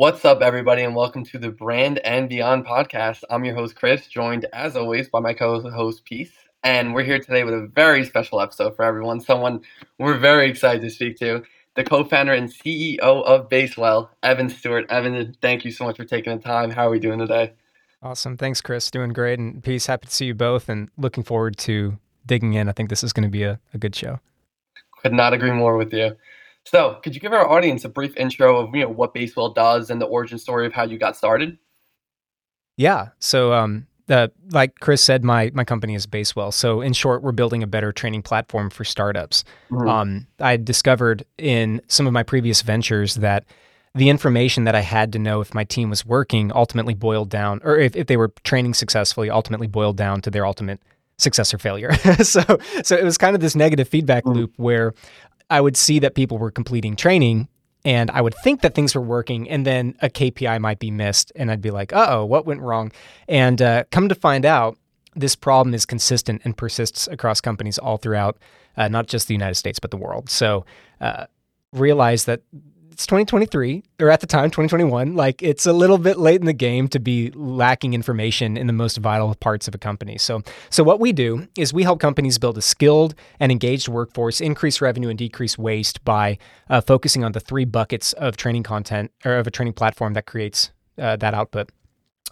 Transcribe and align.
What's 0.00 0.24
up, 0.24 0.40
everybody, 0.40 0.80
and 0.80 0.96
welcome 0.96 1.26
to 1.26 1.38
the 1.38 1.50
Brand 1.50 1.98
and 1.98 2.26
Beyond 2.26 2.64
podcast. 2.64 3.22
I'm 3.28 3.44
your 3.44 3.54
host, 3.54 3.76
Chris, 3.76 4.06
joined 4.06 4.46
as 4.54 4.74
always 4.74 5.10
by 5.10 5.20
my 5.20 5.34
co 5.34 5.60
host, 5.60 6.06
Peace. 6.06 6.32
And 6.62 6.94
we're 6.94 7.02
here 7.02 7.18
today 7.18 7.44
with 7.44 7.52
a 7.52 7.70
very 7.74 8.06
special 8.06 8.40
episode 8.40 8.74
for 8.74 8.82
everyone, 8.82 9.20
someone 9.20 9.60
we're 9.98 10.16
very 10.16 10.48
excited 10.48 10.80
to 10.80 10.88
speak 10.88 11.18
to, 11.18 11.42
the 11.74 11.84
co 11.84 12.02
founder 12.04 12.32
and 12.32 12.48
CEO 12.48 12.98
of 12.98 13.50
Basewell, 13.50 14.08
Evan 14.22 14.48
Stewart. 14.48 14.86
Evan, 14.88 15.36
thank 15.42 15.66
you 15.66 15.70
so 15.70 15.84
much 15.84 15.98
for 15.98 16.06
taking 16.06 16.34
the 16.34 16.42
time. 16.42 16.70
How 16.70 16.86
are 16.86 16.90
we 16.90 16.98
doing 16.98 17.18
today? 17.18 17.52
Awesome. 18.02 18.38
Thanks, 18.38 18.62
Chris. 18.62 18.90
Doing 18.90 19.10
great. 19.10 19.38
And 19.38 19.62
Peace, 19.62 19.84
happy 19.84 20.06
to 20.06 20.14
see 20.14 20.24
you 20.24 20.34
both 20.34 20.70
and 20.70 20.88
looking 20.96 21.24
forward 21.24 21.58
to 21.58 21.98
digging 22.24 22.54
in. 22.54 22.70
I 22.70 22.72
think 22.72 22.88
this 22.88 23.04
is 23.04 23.12
going 23.12 23.28
to 23.28 23.30
be 23.30 23.42
a, 23.42 23.60
a 23.74 23.76
good 23.76 23.94
show. 23.94 24.18
Could 25.02 25.12
not 25.12 25.34
agree 25.34 25.52
more 25.52 25.76
with 25.76 25.92
you. 25.92 26.16
So, 26.66 27.00
could 27.02 27.14
you 27.14 27.20
give 27.20 27.32
our 27.32 27.48
audience 27.48 27.84
a 27.84 27.88
brief 27.88 28.16
intro 28.16 28.58
of 28.58 28.74
you 28.74 28.84
know 28.84 28.90
what 28.90 29.14
Basewell 29.14 29.54
does 29.54 29.90
and 29.90 30.00
the 30.00 30.06
origin 30.06 30.38
story 30.38 30.66
of 30.66 30.72
how 30.72 30.84
you 30.84 30.98
got 30.98 31.16
started? 31.16 31.58
Yeah. 32.76 33.08
So, 33.18 33.52
um, 33.52 33.86
uh, 34.08 34.28
like 34.50 34.78
Chris 34.80 35.02
said, 35.02 35.24
my 35.24 35.50
my 35.54 35.64
company 35.64 35.94
is 35.94 36.06
Basewell. 36.06 36.52
So, 36.52 36.80
in 36.80 36.92
short, 36.92 37.22
we're 37.22 37.32
building 37.32 37.62
a 37.62 37.66
better 37.66 37.92
training 37.92 38.22
platform 38.22 38.70
for 38.70 38.84
startups. 38.84 39.44
Mm-hmm. 39.70 39.88
Um, 39.88 40.26
I 40.38 40.56
discovered 40.56 41.24
in 41.38 41.80
some 41.88 42.06
of 42.06 42.12
my 42.12 42.22
previous 42.22 42.62
ventures 42.62 43.16
that 43.16 43.44
the 43.94 44.08
information 44.08 44.64
that 44.64 44.74
I 44.74 44.80
had 44.80 45.12
to 45.14 45.18
know 45.18 45.40
if 45.40 45.52
my 45.52 45.64
team 45.64 45.90
was 45.90 46.06
working 46.06 46.52
ultimately 46.54 46.94
boiled 46.94 47.28
down, 47.28 47.60
or 47.64 47.76
if, 47.76 47.96
if 47.96 48.06
they 48.06 48.16
were 48.16 48.32
training 48.44 48.74
successfully, 48.74 49.30
ultimately 49.30 49.66
boiled 49.66 49.96
down 49.96 50.20
to 50.22 50.30
their 50.30 50.46
ultimate 50.46 50.80
success 51.18 51.52
or 51.52 51.58
failure. 51.58 51.92
so, 52.22 52.42
so 52.82 52.96
it 52.96 53.04
was 53.04 53.18
kind 53.18 53.34
of 53.34 53.40
this 53.40 53.54
negative 53.54 53.88
feedback 53.88 54.24
mm-hmm. 54.24 54.38
loop 54.38 54.54
where 54.56 54.94
I 55.50 55.60
would 55.60 55.76
see 55.76 55.98
that 55.98 56.14
people 56.14 56.38
were 56.38 56.50
completing 56.50 56.96
training 56.96 57.48
and 57.84 58.10
I 58.10 58.20
would 58.20 58.34
think 58.42 58.60
that 58.60 58.74
things 58.74 58.94
were 58.94 59.00
working, 59.00 59.48
and 59.48 59.66
then 59.66 59.94
a 60.02 60.10
KPI 60.10 60.60
might 60.60 60.78
be 60.78 60.90
missed, 60.90 61.32
and 61.34 61.50
I'd 61.50 61.62
be 61.62 61.70
like, 61.70 61.92
"Uh 61.92 62.06
oh, 62.10 62.24
what 62.26 62.44
went 62.44 62.60
wrong?" 62.60 62.92
And 63.26 63.60
uh, 63.62 63.84
come 63.90 64.08
to 64.08 64.14
find 64.14 64.44
out, 64.44 64.76
this 65.16 65.34
problem 65.34 65.74
is 65.74 65.86
consistent 65.86 66.42
and 66.44 66.56
persists 66.56 67.08
across 67.08 67.40
companies 67.40 67.78
all 67.78 67.96
throughout, 67.96 68.38
uh, 68.76 68.88
not 68.88 69.06
just 69.06 69.28
the 69.28 69.34
United 69.34 69.54
States 69.54 69.78
but 69.78 69.90
the 69.90 69.96
world. 69.96 70.28
So 70.28 70.64
uh, 71.00 71.26
realize 71.72 72.26
that 72.26 72.42
it's 73.00 73.06
2023 73.06 73.82
or 74.00 74.10
at 74.10 74.20
the 74.20 74.26
time 74.26 74.50
2021 74.50 75.16
like 75.16 75.42
it's 75.42 75.64
a 75.64 75.72
little 75.72 75.96
bit 75.96 76.18
late 76.18 76.38
in 76.38 76.44
the 76.44 76.52
game 76.52 76.86
to 76.86 77.00
be 77.00 77.30
lacking 77.30 77.94
information 77.94 78.58
in 78.58 78.66
the 78.66 78.74
most 78.74 78.98
vital 78.98 79.34
parts 79.36 79.66
of 79.66 79.74
a 79.74 79.78
company. 79.78 80.18
So 80.18 80.42
so 80.68 80.84
what 80.84 81.00
we 81.00 81.10
do 81.12 81.48
is 81.56 81.72
we 81.72 81.82
help 81.82 81.98
companies 81.98 82.36
build 82.36 82.58
a 82.58 82.60
skilled 82.60 83.14
and 83.38 83.50
engaged 83.50 83.88
workforce 83.88 84.42
increase 84.42 84.82
revenue 84.82 85.08
and 85.08 85.18
decrease 85.18 85.56
waste 85.56 86.04
by 86.04 86.36
uh, 86.68 86.82
focusing 86.82 87.24
on 87.24 87.32
the 87.32 87.40
three 87.40 87.64
buckets 87.64 88.12
of 88.12 88.36
training 88.36 88.64
content 88.64 89.12
or 89.24 89.36
of 89.36 89.46
a 89.46 89.50
training 89.50 89.72
platform 89.72 90.12
that 90.12 90.26
creates 90.26 90.70
uh, 90.98 91.16
that 91.16 91.32
output 91.32 91.70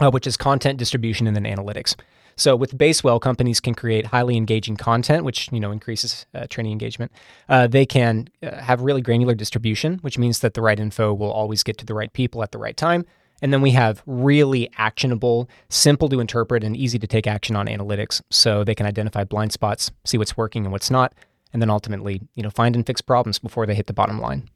uh, 0.00 0.10
which 0.10 0.26
is 0.26 0.36
content 0.36 0.78
distribution 0.78 1.26
and 1.26 1.34
then 1.34 1.44
analytics 1.44 1.96
so 2.38 2.54
with 2.54 2.78
Basewell, 2.78 3.20
companies 3.20 3.60
can 3.60 3.74
create 3.74 4.06
highly 4.06 4.36
engaging 4.36 4.76
content, 4.76 5.24
which 5.24 5.50
you 5.52 5.60
know 5.60 5.72
increases 5.72 6.24
uh, 6.34 6.46
training 6.48 6.72
engagement. 6.72 7.12
Uh, 7.48 7.66
they 7.66 7.84
can 7.84 8.28
uh, 8.42 8.56
have 8.56 8.80
really 8.80 9.02
granular 9.02 9.34
distribution, 9.34 9.98
which 10.02 10.16
means 10.16 10.38
that 10.38 10.54
the 10.54 10.62
right 10.62 10.78
info 10.78 11.12
will 11.12 11.32
always 11.32 11.62
get 11.62 11.76
to 11.78 11.84
the 11.84 11.94
right 11.94 12.12
people 12.12 12.42
at 12.42 12.52
the 12.52 12.58
right 12.58 12.76
time. 12.76 13.04
And 13.42 13.52
then 13.52 13.60
we 13.60 13.70
have 13.72 14.02
really 14.06 14.70
actionable, 14.78 15.48
simple 15.68 16.08
to 16.08 16.20
interpret, 16.20 16.64
and 16.64 16.76
easy 16.76 16.98
to 16.98 17.06
take 17.06 17.26
action 17.26 17.56
on 17.56 17.66
analytics, 17.66 18.22
so 18.30 18.64
they 18.64 18.74
can 18.74 18.86
identify 18.86 19.24
blind 19.24 19.52
spots, 19.52 19.90
see 20.04 20.18
what's 20.18 20.36
working 20.36 20.64
and 20.64 20.72
what's 20.72 20.90
not, 20.90 21.14
and 21.52 21.60
then 21.60 21.70
ultimately, 21.70 22.20
you 22.34 22.42
know, 22.42 22.50
find 22.50 22.76
and 22.76 22.86
fix 22.86 23.00
problems 23.00 23.38
before 23.38 23.66
they 23.66 23.74
hit 23.74 23.86
the 23.86 23.92
bottom 23.92 24.20
line. 24.20 24.48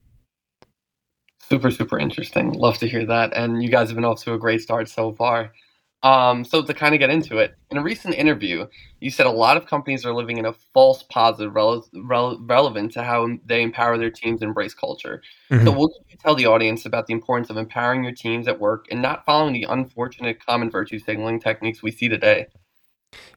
Super, 1.48 1.70
super 1.70 1.98
interesting. 1.98 2.52
Love 2.52 2.78
to 2.78 2.88
hear 2.88 3.04
that. 3.06 3.32
And 3.36 3.62
you 3.62 3.68
guys 3.68 3.88
have 3.88 3.96
been 3.96 4.04
off 4.04 4.22
to 4.24 4.34
a 4.34 4.38
great 4.38 4.62
start 4.62 4.88
so 4.88 5.12
far. 5.12 5.52
Um, 6.02 6.44
so 6.44 6.62
to 6.62 6.74
kind 6.74 6.94
of 6.94 6.98
get 6.98 7.10
into 7.10 7.38
it, 7.38 7.54
in 7.70 7.78
a 7.78 7.82
recent 7.82 8.14
interview, 8.14 8.66
you 9.00 9.10
said 9.10 9.26
a 9.26 9.30
lot 9.30 9.56
of 9.56 9.66
companies 9.66 10.04
are 10.04 10.12
living 10.12 10.36
in 10.36 10.44
a 10.44 10.52
false 10.74 11.04
positive 11.04 11.52
rele- 11.52 11.88
rele- 11.94 12.38
relevant 12.48 12.92
to 12.92 13.04
how 13.04 13.28
they 13.46 13.62
empower 13.62 13.96
their 13.96 14.10
teams 14.10 14.42
and 14.42 14.48
embrace 14.48 14.74
culture. 14.74 15.22
Mm-hmm. 15.50 15.64
So 15.64 15.72
what 15.72 15.92
can 15.94 16.04
you 16.08 16.16
tell 16.16 16.34
the 16.34 16.46
audience 16.46 16.84
about 16.86 17.06
the 17.06 17.12
importance 17.12 17.50
of 17.50 17.56
empowering 17.56 18.02
your 18.02 18.12
teams 18.12 18.48
at 18.48 18.58
work 18.58 18.86
and 18.90 19.00
not 19.00 19.24
following 19.24 19.52
the 19.52 19.66
unfortunate 19.68 20.44
common 20.44 20.70
virtue 20.70 20.98
signaling 20.98 21.38
techniques 21.38 21.82
we 21.82 21.92
see 21.92 22.08
today? 22.08 22.48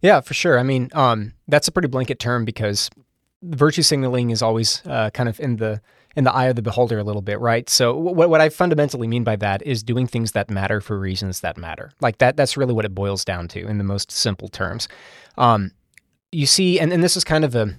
Yeah, 0.02 0.22
for 0.22 0.34
sure. 0.34 0.58
I 0.58 0.64
mean, 0.64 0.90
um, 0.94 1.34
that's 1.48 1.68
a 1.68 1.72
pretty 1.72 1.88
blanket 1.88 2.18
term 2.18 2.46
because 2.46 2.90
virtue 3.44 3.84
signaling 3.84 4.32
is 4.32 4.42
always 4.42 4.82
uh, 4.88 5.12
kind 5.12 5.30
of 5.30 5.40
in 5.40 5.58
the 5.58 5.82
in 6.16 6.24
the 6.24 6.34
eye 6.34 6.46
of 6.46 6.56
the 6.56 6.62
beholder 6.62 6.98
a 6.98 7.04
little 7.04 7.22
bit, 7.22 7.40
right? 7.40 7.70
So 7.70 7.96
what 7.96 8.30
what 8.30 8.42
I 8.42 8.50
fundamentally 8.50 9.08
mean 9.08 9.24
by 9.24 9.36
that 9.38 9.62
is 9.66 9.84
doing 9.84 10.08
things 10.08 10.32
that 10.32 10.50
matter 10.50 10.82
for 10.82 10.98
reasons 11.00 11.42
that 11.42 11.58
matter. 11.58 11.92
Like 12.02 12.20
that 12.20 12.38
that's 12.38 12.58
really 12.58 12.74
what 12.74 12.86
it 12.86 12.96
boils 12.96 13.26
down 13.26 13.48
to 13.50 13.68
in 13.68 13.78
the 13.78 13.84
most 13.84 14.12
simple 14.12 14.48
terms. 14.48 14.88
Um, 15.38 15.72
you 16.32 16.46
see, 16.46 16.80
and, 16.80 16.92
and 16.92 17.04
this 17.04 17.16
is 17.16 17.24
kind 17.24 17.46
of 17.46 17.56
a 17.56 17.76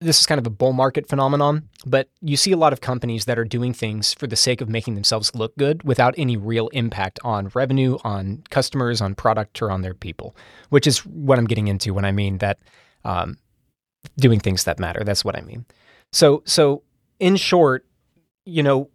this 0.00 0.20
is 0.20 0.26
kind 0.26 0.38
of 0.38 0.46
a 0.46 0.50
bull 0.50 0.72
market 0.72 1.08
phenomenon, 1.08 1.68
but 1.86 2.08
you 2.20 2.36
see 2.36 2.52
a 2.52 2.56
lot 2.56 2.72
of 2.72 2.80
companies 2.80 3.24
that 3.26 3.38
are 3.38 3.44
doing 3.44 3.72
things 3.72 4.12
for 4.14 4.26
the 4.26 4.36
sake 4.36 4.60
of 4.60 4.68
making 4.68 4.94
themselves 4.94 5.34
look 5.34 5.56
good 5.56 5.82
without 5.84 6.14
any 6.18 6.36
real 6.36 6.68
impact 6.68 7.20
on 7.22 7.50
revenue, 7.54 7.96
on 8.02 8.42
customers, 8.50 9.00
on 9.00 9.14
product, 9.14 9.62
or 9.62 9.70
on 9.70 9.82
their 9.82 9.94
people, 9.94 10.36
which 10.70 10.86
is 10.86 11.06
what 11.06 11.38
I'm 11.38 11.46
getting 11.46 11.68
into 11.68 11.94
when 11.94 12.04
I 12.04 12.10
mean 12.10 12.38
that 12.38 12.58
um, 13.04 13.38
doing 14.18 14.40
things 14.40 14.64
that 14.64 14.80
matter. 14.80 15.04
That's 15.04 15.24
what 15.24 15.36
I 15.36 15.42
mean. 15.42 15.64
So, 16.10 16.42
so 16.44 16.82
in 17.22 17.36
short, 17.36 17.86
you 18.44 18.64
know, 18.64 18.90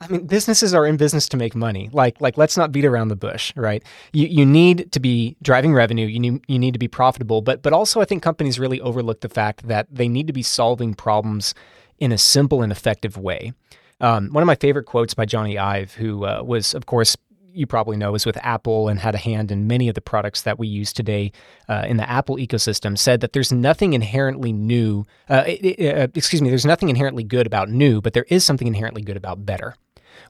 I 0.00 0.06
mean, 0.08 0.26
businesses 0.26 0.72
are 0.72 0.86
in 0.86 0.96
business 0.96 1.28
to 1.30 1.36
make 1.36 1.56
money. 1.56 1.90
Like, 1.92 2.20
like 2.20 2.38
let's 2.38 2.56
not 2.56 2.70
beat 2.70 2.84
around 2.84 3.08
the 3.08 3.16
bush, 3.16 3.52
right? 3.56 3.82
You 4.12 4.26
you 4.28 4.46
need 4.46 4.92
to 4.92 5.00
be 5.00 5.36
driving 5.42 5.74
revenue. 5.74 6.06
You 6.06 6.20
need 6.20 6.44
you 6.46 6.58
need 6.58 6.74
to 6.74 6.78
be 6.78 6.86
profitable, 6.86 7.42
but 7.42 7.62
but 7.62 7.72
also 7.72 8.00
I 8.00 8.04
think 8.04 8.22
companies 8.22 8.58
really 8.58 8.80
overlook 8.80 9.20
the 9.20 9.28
fact 9.28 9.66
that 9.66 9.88
they 9.90 10.08
need 10.08 10.28
to 10.28 10.32
be 10.32 10.42
solving 10.42 10.94
problems 10.94 11.54
in 11.98 12.12
a 12.12 12.18
simple 12.18 12.62
and 12.62 12.70
effective 12.70 13.16
way. 13.16 13.52
Um, 14.00 14.28
one 14.28 14.42
of 14.42 14.46
my 14.46 14.54
favorite 14.54 14.84
quotes 14.84 15.14
by 15.14 15.24
Jony 15.24 15.58
Ive, 15.58 15.94
who 15.94 16.26
uh, 16.26 16.42
was, 16.44 16.74
of 16.74 16.84
course, 16.84 17.16
you 17.56 17.66
probably 17.66 17.96
know 17.96 18.14
is 18.14 18.26
with 18.26 18.36
Apple 18.38 18.88
and 18.88 19.00
had 19.00 19.14
a 19.14 19.18
hand 19.18 19.50
in 19.50 19.66
many 19.66 19.88
of 19.88 19.94
the 19.94 20.00
products 20.00 20.42
that 20.42 20.58
we 20.58 20.68
use 20.68 20.92
today 20.92 21.32
uh, 21.68 21.84
in 21.88 21.96
the 21.96 22.08
Apple 22.08 22.36
ecosystem, 22.36 22.96
said 22.98 23.20
that 23.20 23.32
there's 23.32 23.52
nothing 23.52 23.92
inherently 23.92 24.52
new, 24.52 25.04
uh, 25.30 25.44
uh, 25.44 26.08
excuse 26.14 26.42
me, 26.42 26.48
there's 26.48 26.66
nothing 26.66 26.88
inherently 26.88 27.24
good 27.24 27.46
about 27.46 27.68
new, 27.68 28.00
but 28.00 28.12
there 28.12 28.26
is 28.28 28.44
something 28.44 28.66
inherently 28.66 29.02
good 29.02 29.16
about 29.16 29.46
better, 29.46 29.74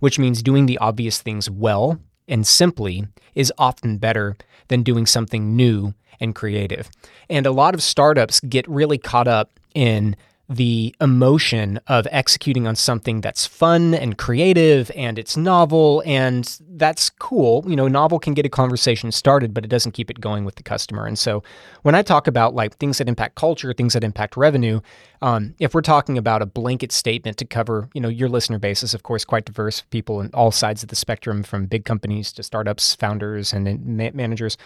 which 0.00 0.18
means 0.18 0.42
doing 0.42 0.66
the 0.66 0.78
obvious 0.78 1.20
things 1.20 1.50
well 1.50 1.98
and 2.28 2.46
simply 2.46 3.06
is 3.34 3.52
often 3.58 3.98
better 3.98 4.36
than 4.68 4.82
doing 4.82 5.06
something 5.06 5.56
new 5.56 5.94
and 6.20 6.34
creative. 6.34 6.90
And 7.28 7.46
a 7.46 7.52
lot 7.52 7.74
of 7.74 7.82
startups 7.82 8.40
get 8.40 8.68
really 8.68 8.98
caught 8.98 9.28
up 9.28 9.58
in 9.74 10.16
the 10.48 10.94
emotion 11.00 11.80
of 11.88 12.06
executing 12.12 12.68
on 12.68 12.76
something 12.76 13.20
that's 13.20 13.46
fun 13.46 13.94
and 13.94 14.16
creative 14.16 14.92
and 14.94 15.18
it's 15.18 15.36
novel 15.36 16.04
and 16.06 16.58
that's 16.70 17.10
cool. 17.10 17.64
You 17.66 17.74
know, 17.74 17.88
novel 17.88 18.20
can 18.20 18.32
get 18.32 18.46
a 18.46 18.48
conversation 18.48 19.10
started, 19.10 19.52
but 19.52 19.64
it 19.64 19.68
doesn't 19.68 19.92
keep 19.92 20.08
it 20.08 20.20
going 20.20 20.44
with 20.44 20.54
the 20.54 20.62
customer. 20.62 21.04
And 21.04 21.18
so 21.18 21.42
when 21.82 21.96
I 21.96 22.02
talk 22.02 22.28
about 22.28 22.54
like 22.54 22.76
things 22.76 22.98
that 22.98 23.08
impact 23.08 23.34
culture, 23.34 23.72
things 23.72 23.94
that 23.94 24.04
impact 24.04 24.36
revenue, 24.36 24.80
um, 25.20 25.54
if 25.58 25.74
we're 25.74 25.80
talking 25.82 26.16
about 26.16 26.42
a 26.42 26.46
blanket 26.46 26.92
statement 26.92 27.38
to 27.38 27.44
cover, 27.44 27.88
you 27.92 28.00
know, 28.00 28.08
your 28.08 28.28
listener 28.28 28.60
base 28.60 28.84
is 28.84 28.94
of 28.94 29.02
course 29.02 29.24
quite 29.24 29.46
diverse, 29.46 29.82
people 29.90 30.20
in 30.20 30.30
all 30.32 30.52
sides 30.52 30.84
of 30.84 30.90
the 30.90 30.96
spectrum, 30.96 31.42
from 31.42 31.66
big 31.66 31.84
companies 31.84 32.32
to 32.34 32.44
startups, 32.44 32.94
founders, 32.94 33.52
and 33.52 33.84
managers. 34.14 34.56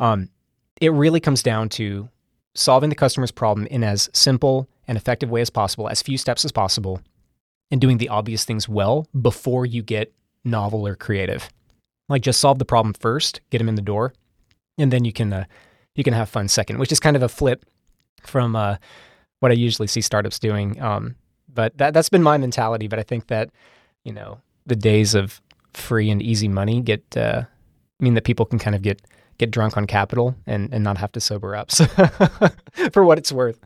Um, 0.00 0.30
it 0.80 0.92
really 0.92 1.20
comes 1.20 1.42
down 1.42 1.68
to 1.70 2.08
solving 2.56 2.90
the 2.90 2.96
customer's 2.96 3.30
problem 3.30 3.66
in 3.66 3.84
as 3.84 4.08
simple 4.12 4.68
and 4.88 4.96
effective 4.96 5.30
way 5.30 5.40
as 5.40 5.50
possible, 5.50 5.88
as 5.88 6.02
few 6.02 6.18
steps 6.18 6.44
as 6.44 6.52
possible, 6.52 7.00
and 7.70 7.80
doing 7.80 7.98
the 7.98 8.08
obvious 8.08 8.44
things 8.44 8.68
well 8.68 9.06
before 9.20 9.66
you 9.66 9.82
get 9.82 10.12
novel 10.44 10.86
or 10.86 10.94
creative. 10.94 11.48
Like 12.08 12.22
just 12.22 12.40
solve 12.40 12.58
the 12.58 12.64
problem 12.64 12.94
first, 12.94 13.40
get 13.50 13.58
them 13.58 13.68
in 13.68 13.74
the 13.74 13.82
door, 13.82 14.12
and 14.78 14.92
then 14.92 15.04
you 15.04 15.12
can 15.12 15.32
uh, 15.32 15.44
you 15.94 16.04
can 16.04 16.14
have 16.14 16.28
fun 16.28 16.48
second, 16.48 16.78
which 16.78 16.92
is 16.92 17.00
kind 17.00 17.16
of 17.16 17.22
a 17.22 17.28
flip 17.28 17.64
from 18.22 18.54
uh, 18.54 18.76
what 19.40 19.50
I 19.50 19.54
usually 19.54 19.88
see 19.88 20.00
startups 20.00 20.38
doing. 20.38 20.80
Um, 20.80 21.16
but 21.52 21.76
that 21.78 21.94
that's 21.94 22.08
been 22.08 22.22
my 22.22 22.38
mentality. 22.38 22.86
But 22.86 22.98
I 22.98 23.02
think 23.02 23.26
that 23.26 23.50
you 24.04 24.12
know 24.12 24.40
the 24.66 24.76
days 24.76 25.14
of 25.14 25.40
free 25.74 26.10
and 26.10 26.22
easy 26.22 26.48
money 26.48 26.80
get 26.80 27.16
uh, 27.16 27.42
mean 27.98 28.14
that 28.14 28.24
people 28.24 28.46
can 28.46 28.58
kind 28.58 28.76
of 28.76 28.82
get 28.82 29.02
get 29.38 29.50
drunk 29.50 29.76
on 29.76 29.86
capital 29.86 30.34
and, 30.46 30.72
and 30.72 30.82
not 30.82 30.98
have 30.98 31.12
to 31.12 31.20
sober 31.20 31.54
up 31.54 31.70
so 31.72 31.86
for 32.92 33.04
what 33.04 33.18
it's 33.18 33.32
worth. 33.32 33.60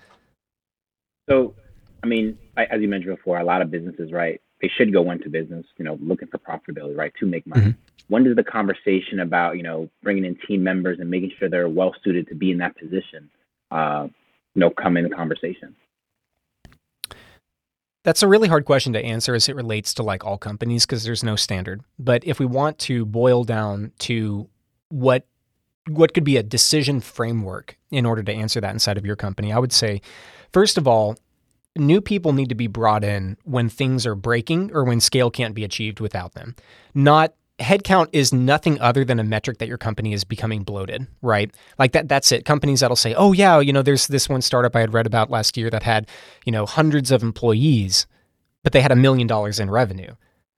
So, 1.28 1.54
I 2.02 2.06
mean, 2.06 2.38
I, 2.56 2.64
as 2.64 2.80
you 2.80 2.88
mentioned 2.88 3.16
before, 3.16 3.38
a 3.38 3.44
lot 3.44 3.62
of 3.62 3.70
businesses, 3.70 4.12
right? 4.12 4.40
They 4.60 4.68
should 4.76 4.92
go 4.92 5.10
into 5.10 5.30
business, 5.30 5.64
you 5.78 5.84
know, 5.84 5.98
looking 6.02 6.28
for 6.28 6.38
profitability, 6.38 6.96
right, 6.96 7.12
to 7.20 7.26
make 7.26 7.46
money. 7.46 7.62
Mm-hmm. 7.62 8.04
When 8.08 8.24
does 8.24 8.36
the 8.36 8.44
conversation 8.44 9.20
about, 9.20 9.56
you 9.56 9.62
know, 9.62 9.88
bringing 10.02 10.24
in 10.24 10.36
team 10.46 10.62
members 10.62 10.98
and 10.98 11.08
making 11.08 11.32
sure 11.38 11.48
they're 11.48 11.68
well 11.68 11.94
suited 12.02 12.28
to 12.28 12.34
be 12.34 12.50
in 12.50 12.58
that 12.58 12.76
position, 12.76 13.30
uh, 13.70 14.08
you 14.54 14.60
know, 14.60 14.70
come 14.70 14.96
in 14.96 15.04
the 15.04 15.10
conversation? 15.10 15.76
That's 18.02 18.22
a 18.22 18.28
really 18.28 18.48
hard 18.48 18.64
question 18.64 18.92
to 18.94 19.04
answer 19.04 19.34
as 19.34 19.48
it 19.48 19.54
relates 19.54 19.94
to 19.94 20.02
like 20.02 20.24
all 20.24 20.38
companies 20.38 20.86
because 20.86 21.04
there's 21.04 21.22
no 21.22 21.36
standard. 21.36 21.82
But 21.98 22.26
if 22.26 22.38
we 22.38 22.46
want 22.46 22.78
to 22.80 23.04
boil 23.04 23.44
down 23.44 23.92
to 24.00 24.48
what 24.88 25.26
what 25.88 26.14
could 26.14 26.24
be 26.24 26.36
a 26.36 26.42
decision 26.42 27.00
framework 27.00 27.76
in 27.90 28.06
order 28.06 28.22
to 28.22 28.32
answer 28.32 28.60
that 28.60 28.72
inside 28.72 28.98
of 28.98 29.06
your 29.06 29.16
company, 29.16 29.52
I 29.52 29.58
would 29.58 29.72
say 29.72 30.00
first 30.52 30.78
of 30.78 30.86
all, 30.86 31.16
new 31.76 32.00
people 32.00 32.32
need 32.32 32.48
to 32.48 32.54
be 32.54 32.66
brought 32.66 33.04
in 33.04 33.36
when 33.44 33.68
things 33.68 34.06
are 34.06 34.14
breaking 34.14 34.70
or 34.72 34.84
when 34.84 35.00
scale 35.00 35.30
can't 35.30 35.54
be 35.54 35.64
achieved 35.64 36.00
without 36.00 36.34
them. 36.34 36.54
Not 36.94 37.34
headcount 37.60 38.08
is 38.12 38.32
nothing 38.32 38.80
other 38.80 39.04
than 39.04 39.20
a 39.20 39.24
metric 39.24 39.58
that 39.58 39.68
your 39.68 39.78
company 39.78 40.12
is 40.12 40.24
becoming 40.24 40.62
bloated, 40.62 41.06
right? 41.22 41.54
Like 41.78 41.92
that 41.92 42.08
that's 42.08 42.32
it. 42.32 42.44
Companies 42.44 42.80
that'll 42.80 42.96
say, 42.96 43.14
"Oh 43.14 43.32
yeah, 43.32 43.60
you 43.60 43.72
know, 43.72 43.82
there's 43.82 44.06
this 44.06 44.28
one 44.28 44.42
startup 44.42 44.74
I 44.74 44.80
had 44.80 44.94
read 44.94 45.06
about 45.06 45.30
last 45.30 45.56
year 45.56 45.70
that 45.70 45.82
had, 45.82 46.08
you 46.44 46.52
know, 46.52 46.66
hundreds 46.66 47.10
of 47.10 47.22
employees, 47.22 48.06
but 48.62 48.72
they 48.72 48.80
had 48.80 48.92
a 48.92 48.96
million 48.96 49.26
dollars 49.26 49.60
in 49.60 49.70
revenue." 49.70 50.14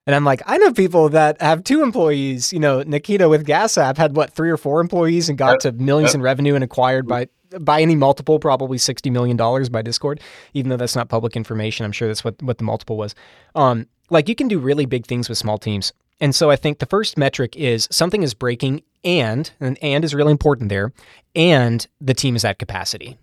And 0.07 0.17
I'm 0.17 0.25
like, 0.25 0.43
I 0.47 0.59
know 0.59 0.73
people 0.73 1.09
that 1.11 1.41
have 1.41 1.63
two 1.63 1.83
employees. 1.83 2.53
You 2.53 2.59
know, 2.59 2.83
Nikita 2.83 3.29
with 3.29 3.47
Gas 3.47 3.79
App 3.79 3.97
had 3.97 4.17
what 4.17 4.33
three 4.33 4.51
or 4.51 4.57
four 4.57 4.81
employees 4.81 5.29
and 5.29 5.39
got 5.39 5.61
to 5.61 5.73
millions 5.73 6.15
in 6.15 6.23
revenue 6.23 6.55
and 6.55 6.65
acquired 6.65 7.07
by 7.07 7.29
by 7.61 7.83
any 7.83 7.95
multiple, 7.95 8.39
probably 8.39 8.79
sixty 8.79 9.11
million 9.11 9.37
dollars 9.37 9.69
by 9.69 9.83
Discord. 9.83 10.21
Even 10.55 10.71
though 10.71 10.77
that's 10.77 10.97
not 10.97 11.09
public 11.09 11.37
information, 11.37 11.85
I'm 11.85 11.93
sure 11.93 12.09
that's 12.09 12.25
what 12.25 12.43
what 12.43 12.59
the 12.59 12.65
multiple 12.65 12.97
was. 12.97 13.15
Um, 13.55 13.87
like 14.11 14.29
you 14.29 14.35
can 14.35 14.49
do 14.49 14.59
really 14.59 14.87
big 14.87 15.07
things 15.07 15.29
with 15.29 15.39
small 15.39 15.59
teams. 15.59 15.93
And 16.21 16.35
so 16.35 16.51
I 16.51 16.57
think 16.57 16.79
the 16.79 16.87
first 16.87 17.17
metric 17.17 17.57
is 17.57 17.89
something 17.91 18.23
is 18.23 18.35
breaking 18.35 18.83
and, 19.05 19.51
and 19.61 19.79
and 19.83 20.05
is 20.05 20.15
really 20.15 20.33
important 20.33 20.69
there, 20.69 20.93
and 21.37 21.87
the 22.01 22.15
team 22.15 22.35
is 22.35 22.45
at 22.45 22.59
capacity. 22.59 23.19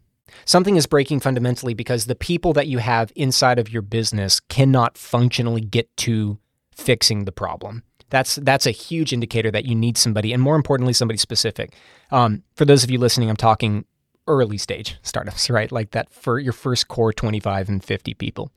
Something 0.45 0.75
is 0.77 0.85
breaking 0.85 1.19
fundamentally 1.19 1.73
because 1.73 2.05
the 2.05 2.15
people 2.15 2.53
that 2.53 2.67
you 2.67 2.77
have 2.77 3.11
inside 3.15 3.59
of 3.59 3.69
your 3.69 3.81
business 3.81 4.39
cannot 4.39 4.97
functionally 4.97 5.61
get 5.61 5.95
to 5.97 6.37
fixing 6.79 7.25
the 7.25 7.31
problem. 7.31 7.83
That's 8.09 8.35
that's 8.35 8.65
a 8.65 8.71
huge 8.71 9.13
indicator 9.13 9.51
that 9.51 9.65
you 9.65 9.75
need 9.75 9.97
somebody, 9.97 10.33
and 10.33 10.41
more 10.41 10.55
importantly, 10.55 10.93
somebody 10.93 11.17
specific. 11.17 11.75
Um, 12.11 12.43
for 12.55 12.65
those 12.65 12.83
of 12.83 12.89
you 12.89 12.97
listening, 12.97 13.29
I'm 13.29 13.35
talking 13.35 13.85
early 14.27 14.57
stage 14.57 14.97
startups, 15.01 15.49
right? 15.49 15.71
Like 15.71 15.91
that 15.91 16.11
for 16.11 16.39
your 16.39 16.53
first 16.53 16.87
core 16.87 17.11
25 17.11 17.69
and 17.69 17.83
50 17.83 18.13
people. 18.15 18.51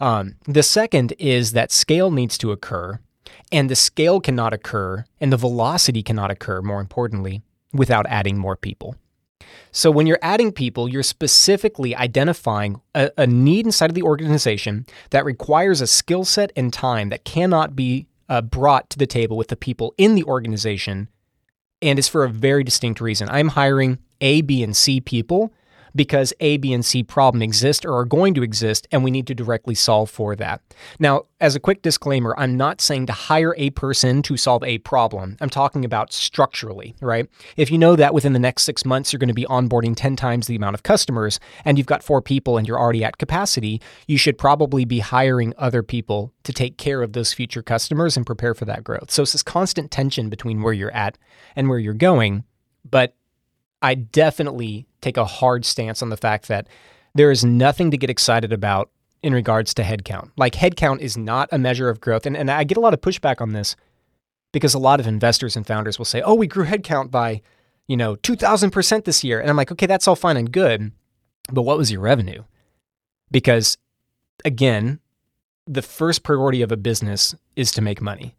Um, 0.00 0.36
the 0.46 0.62
second 0.62 1.14
is 1.18 1.52
that 1.52 1.72
scale 1.72 2.10
needs 2.10 2.38
to 2.38 2.52
occur 2.52 3.00
and 3.50 3.70
the 3.70 3.76
scale 3.76 4.20
cannot 4.20 4.52
occur 4.52 5.04
and 5.20 5.32
the 5.32 5.36
velocity 5.36 6.02
cannot 6.02 6.30
occur, 6.30 6.62
more 6.62 6.80
importantly, 6.80 7.42
without 7.72 8.06
adding 8.08 8.38
more 8.38 8.56
people. 8.56 8.96
So 9.72 9.90
when 9.90 10.06
you're 10.06 10.18
adding 10.22 10.52
people, 10.52 10.88
you're 10.88 11.02
specifically 11.02 11.94
identifying 11.94 12.80
a, 12.94 13.10
a 13.18 13.26
need 13.26 13.66
inside 13.66 13.90
of 13.90 13.94
the 13.94 14.02
organization 14.02 14.86
that 15.10 15.24
requires 15.24 15.80
a 15.80 15.86
skill 15.86 16.24
set 16.24 16.52
and 16.56 16.72
time 16.72 17.10
that 17.10 17.24
cannot 17.24 17.76
be 17.76 18.06
uh, 18.28 18.40
brought 18.40 18.88
to 18.90 18.98
the 18.98 19.06
table 19.06 19.36
with 19.36 19.48
the 19.48 19.56
people 19.56 19.94
in 19.98 20.14
the 20.14 20.24
organization 20.24 21.08
and 21.82 21.98
is 21.98 22.08
for 22.08 22.24
a 22.24 22.28
very 22.28 22.64
distinct 22.64 23.00
reason. 23.00 23.28
I'm 23.28 23.48
hiring 23.48 23.98
A, 24.20 24.40
B, 24.40 24.62
and 24.62 24.76
C 24.76 25.00
people 25.00 25.52
because 25.96 26.32
A, 26.40 26.58
B, 26.58 26.72
and 26.72 26.84
C 26.84 27.02
problem 27.02 27.42
exist 27.42 27.84
or 27.84 27.96
are 27.96 28.04
going 28.04 28.34
to 28.34 28.42
exist, 28.42 28.86
and 28.92 29.02
we 29.02 29.10
need 29.10 29.26
to 29.26 29.34
directly 29.34 29.74
solve 29.74 30.10
for 30.10 30.36
that. 30.36 30.60
Now, 30.98 31.22
as 31.40 31.54
a 31.54 31.60
quick 31.60 31.82
disclaimer, 31.82 32.34
I'm 32.38 32.56
not 32.56 32.80
saying 32.80 33.06
to 33.06 33.12
hire 33.12 33.54
a 33.58 33.70
person 33.70 34.22
to 34.22 34.36
solve 34.36 34.62
a 34.64 34.78
problem. 34.78 35.36
I'm 35.40 35.50
talking 35.50 35.84
about 35.84 36.12
structurally, 36.12 36.94
right? 37.00 37.28
If 37.56 37.70
you 37.70 37.78
know 37.78 37.96
that 37.96 38.14
within 38.14 38.32
the 38.32 38.38
next 38.38 38.62
six 38.62 38.84
months 38.84 39.12
you're 39.12 39.18
going 39.18 39.28
to 39.28 39.34
be 39.34 39.44
onboarding 39.44 39.94
10 39.96 40.16
times 40.16 40.46
the 40.46 40.56
amount 40.56 40.74
of 40.74 40.82
customers 40.82 41.38
and 41.64 41.76
you've 41.76 41.86
got 41.86 42.02
four 42.02 42.22
people 42.22 42.56
and 42.56 42.66
you're 42.66 42.78
already 42.78 43.04
at 43.04 43.18
capacity, 43.18 43.82
you 44.06 44.16
should 44.16 44.38
probably 44.38 44.84
be 44.84 45.00
hiring 45.00 45.52
other 45.58 45.82
people 45.82 46.32
to 46.44 46.52
take 46.52 46.78
care 46.78 47.02
of 47.02 47.12
those 47.12 47.32
future 47.32 47.62
customers 47.62 48.16
and 48.16 48.24
prepare 48.24 48.54
for 48.54 48.64
that 48.64 48.84
growth. 48.84 49.10
So 49.10 49.22
it's 49.22 49.32
this 49.32 49.42
constant 49.42 49.90
tension 49.90 50.30
between 50.30 50.62
where 50.62 50.72
you're 50.72 50.94
at 50.94 51.18
and 51.54 51.68
where 51.68 51.78
you're 51.78 51.94
going. 51.94 52.44
But 52.88 53.14
I 53.82 53.94
definitely 53.94 54.86
take 55.00 55.16
a 55.16 55.24
hard 55.24 55.64
stance 55.64 56.02
on 56.02 56.08
the 56.08 56.16
fact 56.16 56.48
that 56.48 56.68
there 57.14 57.30
is 57.30 57.44
nothing 57.44 57.90
to 57.90 57.96
get 57.96 58.10
excited 58.10 58.52
about 58.52 58.90
in 59.22 59.32
regards 59.32 59.74
to 59.74 59.82
headcount. 59.82 60.30
Like 60.36 60.54
headcount 60.54 61.00
is 61.00 61.16
not 61.16 61.48
a 61.52 61.58
measure 61.58 61.88
of 61.88 62.00
growth. 62.00 62.26
And, 62.26 62.36
and 62.36 62.50
I 62.50 62.64
get 62.64 62.76
a 62.76 62.80
lot 62.80 62.94
of 62.94 63.00
pushback 63.00 63.40
on 63.40 63.52
this 63.52 63.76
because 64.52 64.74
a 64.74 64.78
lot 64.78 65.00
of 65.00 65.06
investors 65.06 65.56
and 65.56 65.66
founders 65.66 65.98
will 65.98 66.04
say, 66.04 66.22
oh, 66.22 66.34
we 66.34 66.46
grew 66.46 66.64
headcount 66.64 67.10
by, 67.10 67.42
you 67.88 67.96
know, 67.96 68.16
2000% 68.16 69.04
this 69.04 69.24
year. 69.24 69.40
And 69.40 69.50
I'm 69.50 69.56
like, 69.56 69.72
okay, 69.72 69.86
that's 69.86 70.06
all 70.06 70.16
fine 70.16 70.36
and 70.36 70.52
good. 70.52 70.92
But 71.50 71.62
what 71.62 71.78
was 71.78 71.90
your 71.90 72.00
revenue? 72.00 72.44
Because 73.30 73.78
again, 74.44 75.00
the 75.66 75.82
first 75.82 76.22
priority 76.22 76.62
of 76.62 76.70
a 76.70 76.76
business 76.76 77.34
is 77.56 77.70
to 77.72 77.82
make 77.82 78.00
money. 78.00 78.34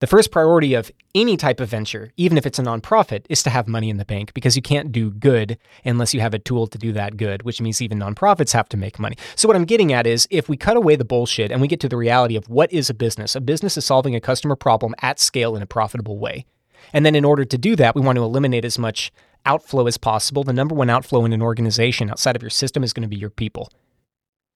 The 0.00 0.06
first 0.06 0.30
priority 0.30 0.74
of 0.74 0.92
any 1.12 1.36
type 1.36 1.58
of 1.58 1.68
venture, 1.68 2.12
even 2.16 2.38
if 2.38 2.46
it's 2.46 2.60
a 2.60 2.62
nonprofit, 2.62 3.24
is 3.28 3.42
to 3.42 3.50
have 3.50 3.66
money 3.66 3.90
in 3.90 3.96
the 3.96 4.04
bank 4.04 4.32
because 4.32 4.54
you 4.54 4.62
can't 4.62 4.92
do 4.92 5.10
good 5.10 5.58
unless 5.84 6.14
you 6.14 6.20
have 6.20 6.34
a 6.34 6.38
tool 6.38 6.68
to 6.68 6.78
do 6.78 6.92
that 6.92 7.16
good, 7.16 7.42
which 7.42 7.60
means 7.60 7.82
even 7.82 7.98
nonprofits 7.98 8.52
have 8.52 8.68
to 8.68 8.76
make 8.76 9.00
money. 9.00 9.16
So, 9.34 9.48
what 9.48 9.56
I'm 9.56 9.64
getting 9.64 9.92
at 9.92 10.06
is 10.06 10.28
if 10.30 10.48
we 10.48 10.56
cut 10.56 10.76
away 10.76 10.94
the 10.94 11.04
bullshit 11.04 11.50
and 11.50 11.60
we 11.60 11.66
get 11.66 11.80
to 11.80 11.88
the 11.88 11.96
reality 11.96 12.36
of 12.36 12.48
what 12.48 12.72
is 12.72 12.88
a 12.88 12.94
business, 12.94 13.34
a 13.34 13.40
business 13.40 13.76
is 13.76 13.84
solving 13.84 14.14
a 14.14 14.20
customer 14.20 14.54
problem 14.54 14.94
at 15.02 15.18
scale 15.18 15.56
in 15.56 15.62
a 15.62 15.66
profitable 15.66 16.20
way. 16.20 16.46
And 16.92 17.04
then, 17.04 17.16
in 17.16 17.24
order 17.24 17.44
to 17.44 17.58
do 17.58 17.74
that, 17.74 17.96
we 17.96 18.00
want 18.00 18.16
to 18.16 18.22
eliminate 18.22 18.64
as 18.64 18.78
much 18.78 19.10
outflow 19.46 19.88
as 19.88 19.98
possible. 19.98 20.44
The 20.44 20.52
number 20.52 20.76
one 20.76 20.90
outflow 20.90 21.24
in 21.24 21.32
an 21.32 21.42
organization 21.42 22.08
outside 22.08 22.36
of 22.36 22.42
your 22.42 22.50
system 22.50 22.84
is 22.84 22.92
going 22.92 23.02
to 23.02 23.08
be 23.08 23.16
your 23.16 23.30
people. 23.30 23.72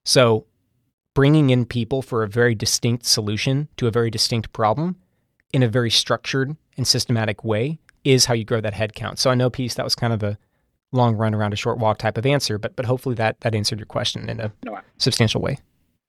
So, 0.04 0.46
bringing 1.14 1.50
in 1.50 1.66
people 1.66 2.00
for 2.00 2.22
a 2.22 2.28
very 2.28 2.54
distinct 2.54 3.06
solution 3.06 3.66
to 3.76 3.88
a 3.88 3.90
very 3.90 4.08
distinct 4.08 4.52
problem 4.52 4.98
in 5.52 5.62
a 5.62 5.68
very 5.68 5.90
structured 5.90 6.56
and 6.76 6.86
systematic 6.86 7.44
way 7.44 7.78
is 8.04 8.26
how 8.26 8.34
you 8.34 8.44
grow 8.44 8.60
that 8.60 8.74
headcount. 8.74 9.18
So 9.18 9.30
I 9.30 9.34
know, 9.34 9.50
Peace, 9.50 9.74
that 9.74 9.84
was 9.84 9.94
kind 9.94 10.12
of 10.12 10.22
a 10.22 10.38
long 10.92 11.16
run 11.16 11.34
around 11.34 11.52
a 11.52 11.56
short 11.56 11.78
walk 11.78 11.98
type 11.98 12.18
of 12.18 12.26
answer, 12.26 12.58
but 12.58 12.76
but 12.76 12.84
hopefully 12.86 13.14
that 13.16 13.40
that 13.40 13.54
answered 13.54 13.78
your 13.78 13.86
question 13.86 14.28
in 14.28 14.40
a 14.40 14.52
no, 14.64 14.78
substantial 14.98 15.40
way. 15.40 15.58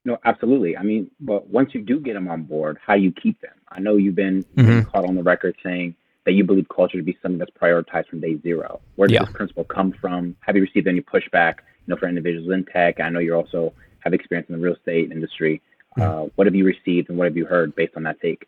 No, 0.06 0.18
absolutely. 0.26 0.76
I 0.76 0.84
mean, 0.84 1.10
but 1.20 1.48
once 1.48 1.74
you 1.74 1.82
do 1.82 2.00
get 2.00 2.14
them 2.14 2.28
on 2.28 2.44
board, 2.44 2.78
how 2.86 2.96
you 2.96 3.12
keep 3.12 3.40
them? 3.42 3.54
I 3.70 3.80
know 3.80 3.96
you've 3.96 4.16
been, 4.16 4.44
mm-hmm. 4.56 4.90
caught 4.90 5.06
on 5.06 5.16
the 5.16 5.24
record 5.24 5.56
saying 5.64 5.96
that 6.26 6.34
you 6.34 6.44
believe 6.44 6.68
culture 6.74 6.98
to 6.98 7.04
be 7.04 7.18
something 7.22 7.38
that's 7.38 7.52
prioritized 7.52 8.10
from 8.10 8.20
day 8.20 8.38
zero. 8.42 8.82
Where 8.96 9.08
does 9.08 9.16
yeah. 9.16 9.26
this 9.26 9.34
principle 9.34 9.64
come 9.64 9.94
from? 9.94 10.36
Have 10.42 10.56
you 10.56 10.62
received 10.62 10.88
any 10.88 11.02
pushback? 11.02 11.60
You 11.86 11.94
know, 11.94 11.98
for 11.98 12.08
individuals 12.08 12.50
in 12.52 12.66
tech, 12.66 13.00
I 13.00 13.10
know 13.10 13.20
you 13.20 13.34
also 13.34 13.74
have 14.00 14.14
experience 14.14 14.50
in 14.50 14.56
the 14.56 14.62
real 14.62 14.76
estate 14.76 15.12
industry. 15.12 15.62
Mm-hmm. 15.98 16.02
Uh, 16.02 16.30
what 16.36 16.48
have 16.48 16.56
you 16.56 16.66
received 16.66 17.10
and 17.10 17.18
what 17.18 17.26
have 17.26 17.38
you 17.38 17.46
heard 17.46 17.76
based 17.76 17.94
on 17.96 18.04
that 18.04 18.20
take? 18.22 18.48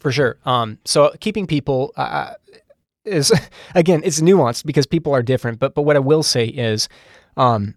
For 0.00 0.12
sure. 0.12 0.38
Um, 0.44 0.78
so 0.84 1.12
keeping 1.20 1.46
people 1.46 1.92
uh, 1.96 2.00
uh 2.00 2.34
is 3.04 3.32
again 3.74 4.02
it's 4.04 4.20
nuanced 4.20 4.64
because 4.64 4.86
people 4.86 5.14
are 5.14 5.22
different. 5.22 5.58
But 5.58 5.74
but 5.74 5.82
what 5.82 5.96
I 5.96 6.00
will 6.00 6.22
say 6.22 6.46
is, 6.46 6.88
um, 7.36 7.74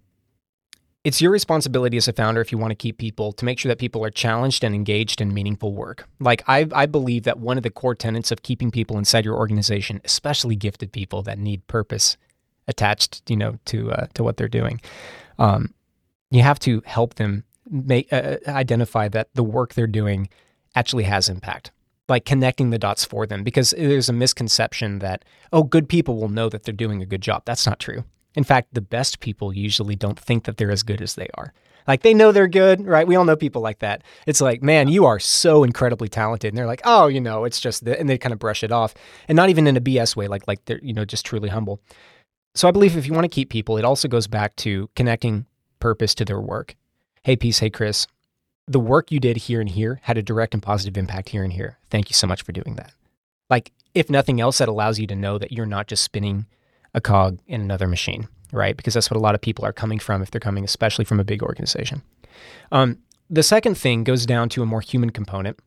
it's 1.03 1.21
your 1.21 1.31
responsibility 1.31 1.97
as 1.97 2.07
a 2.07 2.13
founder 2.13 2.41
if 2.41 2.51
you 2.51 2.57
want 2.57 2.71
to 2.71 2.75
keep 2.75 2.97
people 2.97 3.31
to 3.33 3.45
make 3.45 3.57
sure 3.57 3.69
that 3.69 3.79
people 3.79 4.05
are 4.05 4.11
challenged 4.11 4.63
and 4.63 4.75
engaged 4.75 5.19
in 5.19 5.33
meaningful 5.33 5.73
work. 5.73 6.07
Like 6.19 6.43
I 6.47 6.67
I 6.73 6.85
believe 6.85 7.23
that 7.23 7.39
one 7.39 7.57
of 7.57 7.63
the 7.63 7.71
core 7.71 7.95
tenets 7.95 8.31
of 8.31 8.43
keeping 8.43 8.71
people 8.71 8.97
inside 8.97 9.25
your 9.25 9.35
organization, 9.35 10.01
especially 10.05 10.55
gifted 10.55 10.91
people 10.91 11.23
that 11.23 11.39
need 11.39 11.65
purpose 11.67 12.17
attached, 12.67 13.29
you 13.29 13.35
know, 13.35 13.57
to 13.65 13.91
uh, 13.91 14.07
to 14.13 14.23
what 14.23 14.37
they're 14.37 14.47
doing, 14.47 14.79
um, 15.39 15.73
you 16.29 16.43
have 16.43 16.59
to 16.59 16.81
help 16.85 17.15
them 17.15 17.43
make 17.69 18.11
uh, 18.11 18.37
identify 18.47 19.07
that 19.07 19.29
the 19.33 19.43
work 19.43 19.73
they're 19.73 19.87
doing 19.87 20.29
actually 20.75 21.03
has 21.03 21.29
impact 21.29 21.71
like 22.11 22.25
connecting 22.25 22.69
the 22.69 22.77
dots 22.77 23.03
for 23.03 23.25
them 23.25 23.43
because 23.43 23.71
there's 23.71 24.09
a 24.09 24.13
misconception 24.13 24.99
that, 24.99 25.25
oh, 25.51 25.63
good 25.63 25.89
people 25.89 26.17
will 26.17 26.29
know 26.29 26.49
that 26.49 26.63
they're 26.63 26.73
doing 26.73 27.01
a 27.01 27.05
good 27.07 27.21
job. 27.21 27.43
That's 27.45 27.65
not 27.65 27.79
true. 27.79 28.03
In 28.35 28.43
fact, 28.43 28.73
the 28.73 28.81
best 28.81 29.19
people 29.19 29.51
usually 29.51 29.95
don't 29.95 30.19
think 30.19 30.43
that 30.43 30.57
they're 30.57 30.71
as 30.71 30.83
good 30.83 31.01
as 31.01 31.15
they 31.15 31.27
are. 31.33 31.53
Like 31.87 32.03
they 32.03 32.13
know 32.13 32.31
they're 32.31 32.47
good, 32.47 32.85
right? 32.85 33.07
We 33.07 33.15
all 33.15 33.25
know 33.25 33.35
people 33.35 33.61
like 33.61 33.79
that. 33.79 34.03
It's 34.27 34.41
like, 34.41 34.61
man, 34.61 34.87
you 34.87 35.05
are 35.05 35.19
so 35.19 35.63
incredibly 35.63 36.07
talented. 36.07 36.49
And 36.49 36.57
they're 36.57 36.67
like, 36.67 36.81
oh, 36.83 37.07
you 37.07 37.19
know, 37.19 37.43
it's 37.43 37.59
just, 37.59 37.81
and 37.83 38.07
they 38.07 38.19
kind 38.19 38.33
of 38.33 38.39
brush 38.39 38.63
it 38.63 38.71
off 38.71 38.93
and 39.27 39.35
not 39.35 39.49
even 39.49 39.65
in 39.65 39.75
a 39.75 39.81
BS 39.81 40.15
way, 40.15 40.27
like, 40.27 40.47
like 40.47 40.63
they're, 40.65 40.79
you 40.83 40.93
know, 40.93 41.05
just 41.05 41.25
truly 41.25 41.49
humble. 41.49 41.81
So 42.53 42.67
I 42.67 42.71
believe 42.71 42.95
if 42.97 43.07
you 43.07 43.13
want 43.13 43.25
to 43.25 43.29
keep 43.29 43.49
people, 43.49 43.77
it 43.77 43.85
also 43.85 44.07
goes 44.07 44.27
back 44.27 44.55
to 44.57 44.89
connecting 44.95 45.45
purpose 45.79 46.13
to 46.15 46.25
their 46.25 46.39
work. 46.39 46.75
Hey, 47.23 47.35
Peace. 47.35 47.59
Hey, 47.59 47.69
Chris 47.69 48.07
the 48.67 48.79
work 48.79 49.11
you 49.11 49.19
did 49.19 49.37
here 49.37 49.59
and 49.59 49.69
here 49.69 49.99
had 50.03 50.17
a 50.17 50.23
direct 50.23 50.53
and 50.53 50.63
positive 50.63 50.97
impact 50.97 51.29
here 51.29 51.43
and 51.43 51.53
here. 51.53 51.77
Thank 51.89 52.09
you 52.09 52.13
so 52.13 52.27
much 52.27 52.41
for 52.43 52.51
doing 52.51 52.75
that. 52.75 52.93
Like, 53.49 53.71
if 53.93 54.09
nothing 54.09 54.39
else, 54.39 54.59
that 54.59 54.69
allows 54.69 54.99
you 54.99 55.07
to 55.07 55.15
know 55.15 55.37
that 55.37 55.51
you're 55.51 55.65
not 55.65 55.87
just 55.87 56.03
spinning 56.03 56.45
a 56.93 57.01
cog 57.01 57.39
in 57.47 57.61
another 57.61 57.87
machine, 57.87 58.27
right? 58.51 58.77
Because 58.77 58.93
that's 58.93 59.11
what 59.11 59.17
a 59.17 59.21
lot 59.21 59.35
of 59.35 59.41
people 59.41 59.65
are 59.65 59.73
coming 59.73 59.99
from 59.99 60.21
if 60.21 60.31
they're 60.31 60.39
coming, 60.39 60.63
especially 60.63 61.05
from 61.05 61.19
a 61.19 61.23
big 61.25 61.43
organization. 61.43 62.01
Um, 62.71 62.99
the 63.29 63.43
second 63.43 63.75
thing 63.75 64.03
goes 64.03 64.25
down 64.25 64.49
to 64.49 64.61
a 64.61 64.65
more 64.65 64.81
human 64.81 65.09
component, 65.09 65.59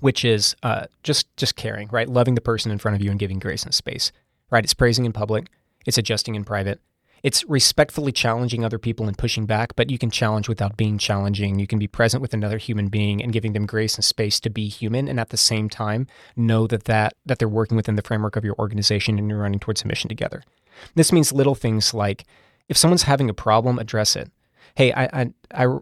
which 0.00 0.24
is 0.24 0.54
uh, 0.62 0.86
just 1.02 1.34
just 1.36 1.56
caring, 1.56 1.88
right? 1.88 2.08
Loving 2.08 2.34
the 2.34 2.40
person 2.40 2.70
in 2.70 2.78
front 2.78 2.94
of 2.94 3.02
you 3.02 3.10
and 3.10 3.18
giving 3.18 3.38
grace 3.38 3.64
and 3.64 3.74
space, 3.74 4.12
right? 4.50 4.64
It's 4.64 4.74
praising 4.74 5.04
in 5.04 5.12
public, 5.12 5.48
it's 5.86 5.98
adjusting 5.98 6.34
in 6.34 6.44
private, 6.44 6.80
it's 7.22 7.44
respectfully 7.44 8.12
challenging 8.12 8.64
other 8.64 8.78
people 8.78 9.06
and 9.06 9.16
pushing 9.16 9.46
back, 9.46 9.76
but 9.76 9.90
you 9.90 9.98
can 9.98 10.10
challenge 10.10 10.48
without 10.48 10.76
being 10.76 10.98
challenging. 10.98 11.58
You 11.58 11.66
can 11.66 11.78
be 11.78 11.86
present 11.86 12.22
with 12.22 12.32
another 12.32 12.58
human 12.58 12.88
being 12.88 13.22
and 13.22 13.32
giving 13.32 13.52
them 13.52 13.66
grace 13.66 13.96
and 13.96 14.04
space 14.04 14.40
to 14.40 14.50
be 14.50 14.68
human, 14.68 15.08
and 15.08 15.20
at 15.20 15.30
the 15.30 15.36
same 15.36 15.68
time 15.68 16.06
know 16.36 16.66
that 16.66 16.84
that 16.84 17.14
that 17.26 17.38
they're 17.38 17.48
working 17.48 17.76
within 17.76 17.96
the 17.96 18.02
framework 18.02 18.36
of 18.36 18.44
your 18.44 18.56
organization 18.58 19.18
and 19.18 19.28
you're 19.28 19.38
running 19.38 19.60
towards 19.60 19.82
a 19.82 19.86
mission 19.86 20.08
together. 20.08 20.42
This 20.94 21.12
means 21.12 21.32
little 21.32 21.54
things 21.54 21.92
like 21.92 22.24
if 22.68 22.76
someone's 22.76 23.02
having 23.02 23.28
a 23.28 23.34
problem, 23.34 23.78
address 23.78 24.16
it. 24.16 24.30
Hey, 24.74 24.92
I 24.92 25.04
I, 25.12 25.30
I 25.52 25.78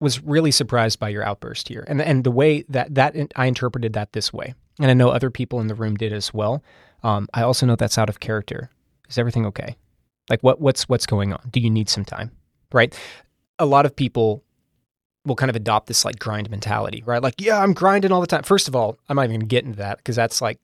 was 0.00 0.22
really 0.22 0.50
surprised 0.50 0.98
by 0.98 1.08
your 1.08 1.24
outburst 1.24 1.68
here, 1.68 1.84
and 1.88 2.00
and 2.00 2.24
the 2.24 2.30
way 2.30 2.64
that 2.68 2.94
that 2.94 3.14
I 3.36 3.46
interpreted 3.46 3.92
that 3.94 4.12
this 4.12 4.32
way, 4.32 4.54
and 4.80 4.90
I 4.90 4.94
know 4.94 5.10
other 5.10 5.30
people 5.30 5.60
in 5.60 5.66
the 5.66 5.74
room 5.74 5.96
did 5.96 6.12
as 6.12 6.32
well. 6.32 6.62
Um, 7.02 7.28
I 7.34 7.42
also 7.42 7.66
know 7.66 7.76
that's 7.76 7.98
out 7.98 8.08
of 8.08 8.20
character. 8.20 8.70
Is 9.08 9.18
everything 9.18 9.44
okay? 9.46 9.76
Like 10.28 10.40
what 10.42 10.60
what's 10.60 10.88
what's 10.88 11.06
going 11.06 11.32
on? 11.32 11.40
Do 11.50 11.60
you 11.60 11.70
need 11.70 11.88
some 11.88 12.04
time? 12.04 12.30
Right? 12.72 12.98
A 13.58 13.66
lot 13.66 13.86
of 13.86 13.94
people 13.94 14.42
will 15.26 15.36
kind 15.36 15.50
of 15.50 15.56
adopt 15.56 15.86
this 15.86 16.04
like 16.04 16.18
grind 16.18 16.50
mentality, 16.50 17.02
right? 17.06 17.22
Like, 17.22 17.34
yeah, 17.38 17.58
I'm 17.58 17.72
grinding 17.72 18.12
all 18.12 18.20
the 18.20 18.26
time. 18.26 18.42
First 18.42 18.68
of 18.68 18.76
all, 18.76 18.98
I'm 19.08 19.16
not 19.16 19.24
even 19.24 19.40
gonna 19.40 19.46
get 19.46 19.64
into 19.64 19.78
that 19.78 19.98
because 19.98 20.16
that's 20.16 20.42
like 20.42 20.58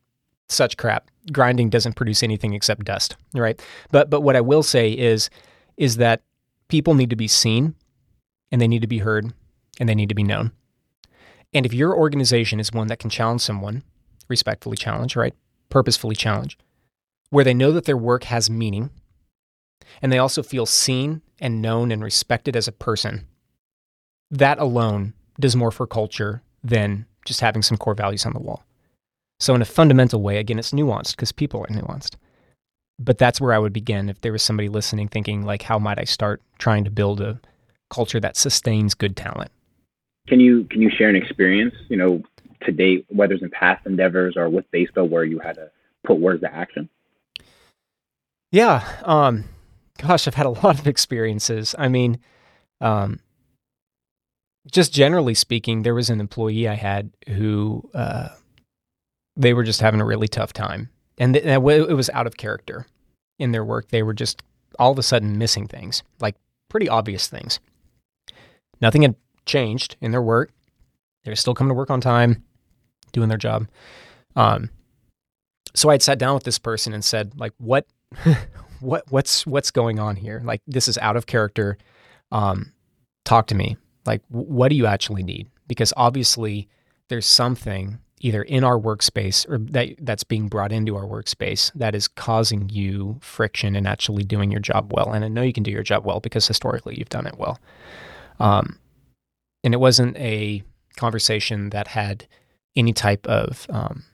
such 0.49 0.77
crap. 0.77 1.11
Grinding 1.33 1.71
doesn't 1.71 1.97
produce 1.97 2.23
anything 2.23 2.55
except 2.55 2.85
dust, 2.85 3.17
right? 3.35 3.61
But 3.91 4.11
but 4.11 4.21
what 4.23 4.37
I 4.37 4.41
will 4.41 4.63
say 4.63 4.93
is 4.93 5.31
is 5.77 5.97
that 5.97 6.23
people 6.69 6.95
need 6.95 7.11
to 7.11 7.17
be 7.17 7.29
seen 7.29 7.75
and 8.53 8.61
they 8.61 8.69
need 8.69 8.83
to 8.83 8.89
be 8.89 8.99
heard 8.99 9.33
and 9.79 9.89
they 9.89 9.95
need 9.95 10.09
to 10.09 10.15
be 10.15 10.23
known. 10.23 10.53
And 11.53 11.67
if 11.67 11.73
your 11.73 11.97
organization 11.97 12.61
is 12.61 12.73
one 12.73 12.87
that 12.89 12.99
can 12.99 13.11
challenge 13.11 13.41
someone, 13.41 13.83
respectfully 14.29 14.77
challenge, 14.77 15.17
right? 15.17 15.35
Purposefully 15.69 16.15
challenge, 16.15 16.57
where 17.31 17.45
they 17.45 17.55
know 17.55 17.73
that 17.73 17.85
their 17.87 17.97
work 17.97 18.25
has 18.25 18.49
meaning 18.49 18.91
and 20.03 20.13
they 20.13 20.19
also 20.19 20.43
feel 20.43 20.67
seen 20.67 21.23
and 21.41 21.63
known 21.63 21.91
and 21.91 22.03
respected 22.03 22.57
as 22.57 22.69
a 22.69 22.73
person, 22.73 23.27
that 24.31 24.59
alone 24.59 25.15
does 25.39 25.57
more 25.57 25.71
for 25.71 25.87
culture 25.87 26.43
than 26.63 27.07
just 27.25 27.41
having 27.41 27.63
some 27.63 27.79
core 27.79 27.95
values 27.95 28.27
on 28.27 28.33
the 28.33 28.41
wall. 28.41 28.65
So, 29.39 29.55
in 29.55 29.63
a 29.63 29.67
fundamental 29.67 30.23
way, 30.23 30.37
again, 30.37 30.59
it's 30.59 30.73
nuanced 30.73 31.13
because 31.13 31.33
people 31.33 31.61
are 31.61 31.75
nuanced. 31.75 32.17
But 32.99 33.17
that's 33.17 33.41
where 33.41 33.55
I 33.55 33.59
would 33.59 33.73
begin 33.73 34.11
if 34.11 34.21
there 34.21 34.33
was 34.33 34.43
somebody 34.43 34.69
listening 34.69 35.09
thinking, 35.09 35.45
like, 35.45 35.63
how 35.63 35.79
might 35.79 35.99
I 35.99 36.05
start 36.05 36.43
trying 36.59 36.85
to 36.85 36.91
build 36.91 37.23
a 37.23 37.41
culture 37.89 38.21
that 38.21 38.37
sustains 38.37 38.95
good 38.95 39.17
talent? 39.17 39.51
Can 40.29 40.41
you 40.41 40.65
can 40.65 40.83
you 40.83 40.91
share 40.91 41.09
an 41.09 41.17
experience, 41.17 41.75
you 41.89 41.97
know, 41.97 42.23
to 42.63 42.73
date, 42.73 43.07
whether 43.09 43.35
it's 43.35 43.43
in 43.43 43.51
past 43.51 43.87
endeavors 43.87 44.37
or 44.37 44.51
with 44.51 44.71
Basewell, 44.71 45.09
where 45.09 45.25
you 45.25 45.39
had 45.39 45.55
to 45.55 45.71
put 46.05 46.19
words 46.19 46.43
to 46.43 46.55
action? 46.55 46.91
Yeah, 48.53 48.87
um, 49.05 49.45
gosh, 50.01 50.27
I've 50.27 50.35
had 50.35 50.47
a 50.47 50.51
lot 50.65 50.79
of 50.79 50.87
experiences. 50.87 51.75
I 51.79 51.89
mean, 51.89 52.19
um, 52.81 53.21
just 54.71 54.93
generally 54.93 55.35
speaking, 55.35 55.83
there 55.83 55.95
was 55.95 56.11
an 56.11 56.21
employee 56.21 56.69
I 56.69 56.75
had 56.75 57.11
who 57.29 57.89
uh, 57.95 58.29
they 59.37 59.55
were 59.55 59.65
just 59.65 59.81
having 59.81 60.01
a 60.01 60.05
really 60.05 60.29
tough 60.29 60.53
time, 60.53 60.91
and 61.19 61.35
th- 61.35 61.45
it 61.45 61.63
was 61.63 62.11
out 62.11 62.27
of 62.27 62.37
character 62.37 62.87
in 63.39 63.53
their 63.53 63.65
work. 63.65 63.89
They 63.89 64.03
were 64.03 64.15
just 64.15 64.43
all 64.79 64.93
of 64.93 64.99
a 64.99 65.03
sudden 65.03 65.39
missing 65.39 65.67
things, 65.67 66.03
like 66.21 66.37
pretty 66.69 66.89
obvious 66.89 67.27
things. 67.27 67.59
Nothing 68.81 69.03
had 69.03 69.17
changed 69.47 69.97
in 70.01 70.11
their 70.11 70.23
work. 70.23 70.53
They 71.25 71.31
were 71.31 71.37
still 71.37 71.55
coming 71.55 71.71
to 71.71 71.75
work 71.75 71.91
on 71.91 72.01
time, 72.01 72.45
doing 73.13 73.29
their 73.29 73.39
job. 73.39 73.67
Um, 74.37 74.71
so 75.75 75.89
I 75.89 75.95
had 75.95 76.03
sat 76.03 76.19
down 76.19 76.35
with 76.35 76.45
this 76.45 76.59
person 76.59 76.93
and 76.93 77.05
said, 77.05 77.39
like, 77.39 77.53
what 77.59 77.87
what 78.81 79.05
what's 79.11 79.47
what's 79.47 79.71
going 79.71 79.99
on 79.99 80.17
here? 80.17 80.43
Like 80.45 80.63
this 80.67 80.89
is 80.89 80.99
out 80.99 81.17
of 81.17 81.27
character. 81.27 81.79
Um, 82.33 82.73
talk 83.25 83.47
to 83.49 83.55
me. 83.55 83.77
Like 84.07 84.23
what 84.29 84.69
do 84.69 84.77
you 84.77 84.87
actually 84.87 85.23
need? 85.23 85.49
Because 85.69 85.93
obviously 85.97 86.69
there's 87.09 87.27
something 87.27 87.99
either 88.21 88.43
in 88.43 88.65
our 88.65 88.79
workspace 88.79 89.49
or 89.49 89.59
that 89.59 89.95
that's 90.01 90.25
being 90.25 90.49
brought 90.49 90.73
into 90.73 90.95
our 90.95 91.05
workspace 91.05 91.73
that 91.75 91.95
is 91.95 92.07
causing 92.07 92.69
you 92.69 93.19
friction 93.23 93.75
in 93.75 93.87
actually 93.87 94.23
doing 94.23 94.51
your 94.51 94.61
job 94.61 94.93
well. 94.95 95.11
And 95.13 95.25
I 95.25 95.29
know 95.29 95.43
you 95.43 95.53
can 95.53 95.63
do 95.63 95.71
your 95.71 95.83
job 95.83 96.05
well 96.05 96.21
because 96.21 96.47
historically 96.47 96.97
you've 96.99 97.09
done 97.09 97.27
it 97.27 97.39
well. 97.39 97.59
Um, 98.39 98.79
and 99.65 99.75
it 99.75 99.79
wasn't 99.79 100.17
a 100.19 100.63
conversation 100.97 101.71
that 101.71 101.89
had 101.89 102.27
any 102.77 102.93
type 102.93 103.27
of 103.27 103.67
um, 103.71 104.05